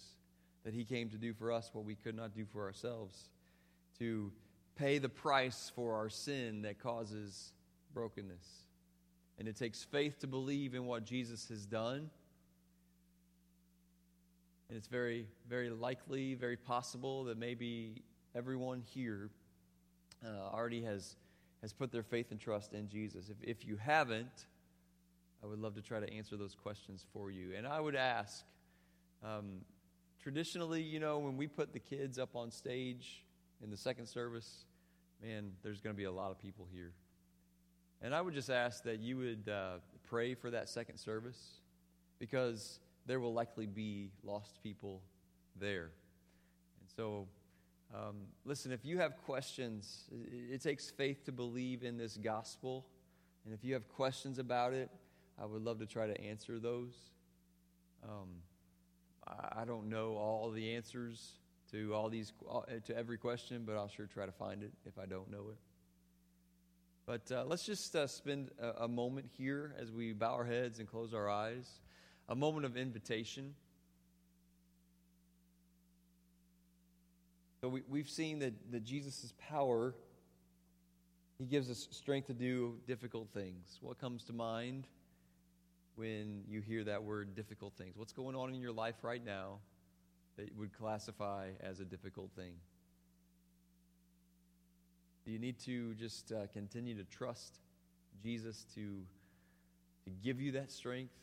that 0.65 0.73
he 0.73 0.83
came 0.83 1.09
to 1.09 1.17
do 1.17 1.33
for 1.33 1.51
us 1.51 1.69
what 1.73 1.85
we 1.85 1.93
could 1.93 2.15
not 2.15 2.33
do 2.33 2.43
for 2.45 2.65
ourselves, 2.65 3.29
to 3.99 4.31
pay 4.77 4.99
the 4.99 5.09
price 5.09 5.71
for 5.75 5.95
our 5.95 6.09
sin 6.09 6.61
that 6.61 6.79
causes 6.79 7.51
brokenness. 7.93 8.45
And 9.39 9.47
it 9.47 9.55
takes 9.55 9.83
faith 9.83 10.19
to 10.19 10.27
believe 10.27 10.73
in 10.73 10.85
what 10.85 11.05
Jesus 11.05 11.47
has 11.49 11.65
done. 11.65 12.09
And 14.69 14.77
it's 14.77 14.87
very, 14.87 15.27
very 15.49 15.69
likely, 15.69 16.33
very 16.33 16.57
possible 16.57 17.25
that 17.25 17.37
maybe 17.37 18.01
everyone 18.35 18.83
here 18.93 19.29
uh, 20.25 20.53
already 20.53 20.83
has, 20.83 21.15
has 21.61 21.73
put 21.73 21.91
their 21.91 22.03
faith 22.03 22.31
and 22.31 22.39
trust 22.39 22.73
in 22.73 22.89
Jesus. 22.89 23.29
If, 23.29 23.37
if 23.41 23.65
you 23.65 23.77
haven't, 23.77 24.47
I 25.43 25.47
would 25.47 25.59
love 25.59 25.75
to 25.75 25.81
try 25.81 25.99
to 25.99 26.11
answer 26.11 26.35
those 26.35 26.55
questions 26.55 27.05
for 27.13 27.31
you. 27.31 27.53
And 27.55 27.65
I 27.67 27.79
would 27.79 27.95
ask, 27.95 28.43
um, 29.23 29.61
traditionally, 30.21 30.81
you 30.81 30.99
know, 30.99 31.19
when 31.19 31.37
we 31.37 31.47
put 31.47 31.73
the 31.73 31.79
kids 31.79 32.19
up 32.19 32.35
on 32.35 32.51
stage 32.51 33.23
in 33.63 33.69
the 33.69 33.77
second 33.77 34.05
service, 34.07 34.65
man, 35.21 35.51
there's 35.63 35.81
going 35.81 35.95
to 35.95 35.97
be 35.97 36.05
a 36.05 36.11
lot 36.11 36.31
of 36.31 36.39
people 36.39 36.67
here. 36.71 36.91
And 38.01 38.13
I 38.13 38.21
would 38.21 38.33
just 38.33 38.49
ask 38.49 38.83
that 38.83 38.99
you 38.99 39.17
would 39.17 39.49
uh, 39.51 39.77
pray 40.07 40.35
for 40.35 40.51
that 40.51 40.69
second 40.69 40.97
service 40.97 41.61
because 42.19 42.79
there 43.07 43.19
will 43.19 43.33
likely 43.33 43.65
be 43.65 44.11
lost 44.23 44.61
people 44.61 45.01
there. 45.59 45.91
And 46.79 46.89
so, 46.95 47.27
um, 47.95 48.15
listen, 48.45 48.71
if 48.71 48.85
you 48.85 48.99
have 48.99 49.17
questions, 49.25 50.03
it, 50.11 50.55
it 50.55 50.61
takes 50.61 50.89
faith 50.91 51.25
to 51.25 51.31
believe 51.31 51.83
in 51.83 51.97
this 51.97 52.17
gospel. 52.17 52.85
And 53.45 53.53
if 53.53 53.63
you 53.63 53.73
have 53.73 53.87
questions 53.89 54.37
about 54.37 54.73
it, 54.73 54.89
I 55.41 55.45
would 55.45 55.63
love 55.63 55.79
to 55.79 55.85
try 55.85 56.05
to 56.05 56.21
answer 56.21 56.59
those. 56.59 56.93
Um, 58.03 58.27
I, 59.27 59.61
I 59.61 59.65
don't 59.65 59.89
know 59.89 60.15
all 60.17 60.51
the 60.51 60.75
answers 60.75 61.39
to 61.71 61.93
all 61.93 62.09
these 62.09 62.33
to 62.85 62.97
every 62.97 63.17
question, 63.17 63.63
but 63.65 63.75
I'll 63.75 63.89
sure 63.89 64.05
try 64.05 64.25
to 64.25 64.31
find 64.31 64.63
it 64.63 64.71
if 64.85 64.97
I 64.97 65.05
don't 65.05 65.29
know 65.31 65.49
it. 65.49 65.57
But 67.05 67.31
uh, 67.31 67.45
let's 67.45 67.65
just 67.65 67.95
uh, 67.95 68.07
spend 68.07 68.51
a, 68.61 68.83
a, 68.83 68.87
moment 68.87 69.27
here 69.37 69.73
as 69.79 69.91
we 69.91 70.11
bow 70.11 70.33
our 70.33 70.43
heads 70.43 70.79
and 70.79 70.87
close 70.87 71.13
our 71.13 71.29
eyes, 71.29 71.65
a 72.27 72.35
moment 72.35 72.65
of 72.65 72.75
invitation. 72.75 73.55
So 77.61 77.69
we, 77.69 77.81
we've 77.87 78.09
seen 78.09 78.39
that, 78.39 78.53
that 78.71 78.83
Jesus' 78.83 79.33
power, 79.49 79.95
he 81.37 81.45
gives 81.45 81.69
us 81.69 81.87
strength 81.91 82.27
to 82.27 82.33
do 82.33 82.75
difficult 82.87 83.29
things. 83.33 83.77
What 83.79 83.99
comes 83.99 84.25
to 84.25 84.33
mind 84.33 84.85
when 85.95 86.43
you 86.47 86.59
hear 86.59 86.83
that 86.83 87.03
word 87.03 87.35
difficult 87.35 87.73
things? 87.77 87.95
What's 87.95 88.13
going 88.13 88.35
on 88.35 88.53
in 88.53 88.59
your 88.59 88.73
life 88.73 88.95
right 89.01 89.23
now 89.23 89.59
that 90.37 90.55
would 90.57 90.71
classify 90.77 91.49
as 91.61 91.79
a 91.79 91.85
difficult 91.85 92.31
thing? 92.35 92.53
Do 95.25 95.31
you 95.31 95.39
need 95.39 95.59
to 95.65 95.93
just 95.95 96.31
uh, 96.31 96.47
continue 96.53 96.95
to 96.95 97.03
trust 97.03 97.59
Jesus 98.23 98.65
to, 98.75 99.01
to 100.05 100.09
give 100.23 100.39
you 100.39 100.53
that 100.53 100.71
strength? 100.71 101.13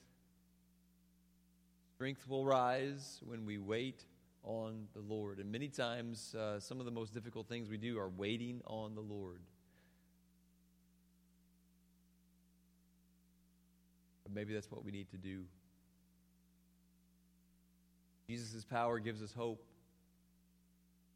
Strength 1.94 2.28
will 2.28 2.44
rise 2.44 3.20
when 3.24 3.46
we 3.46 3.56
wait 3.56 4.04
on 4.42 4.88
the 4.94 5.00
Lord. 5.00 5.38
And 5.38 5.50
many 5.50 5.68
times, 5.68 6.34
uh, 6.34 6.60
some 6.60 6.80
of 6.80 6.84
the 6.84 6.92
most 6.92 7.14
difficult 7.14 7.48
things 7.48 7.70
we 7.70 7.78
do 7.78 7.98
are 7.98 8.10
waiting 8.10 8.60
on 8.66 8.94
the 8.94 9.00
Lord. 9.00 9.40
Maybe 14.34 14.52
that's 14.52 14.70
what 14.70 14.84
we 14.84 14.90
need 14.90 15.08
to 15.10 15.16
do. 15.16 15.44
Jesus' 18.26 18.64
power 18.64 18.98
gives 18.98 19.22
us 19.22 19.32
hope. 19.32 19.64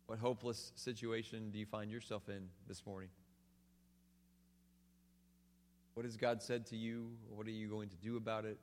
What 0.07 0.19
hopeless 0.19 0.73
situation 0.75 1.51
do 1.51 1.59
you 1.59 1.67
find 1.67 1.91
yourself 1.91 2.29
in 2.29 2.49
this 2.67 2.85
morning? 2.87 3.11
What 5.95 6.05
has 6.05 6.17
God 6.17 6.43
said 6.43 6.67
to 6.67 6.77
you? 6.77 7.11
What 7.29 7.47
are 7.47 7.51
you 7.51 7.69
going 7.69 7.89
to 7.89 7.97
do 7.97 8.17
about 8.17 8.45
it? 8.45 8.59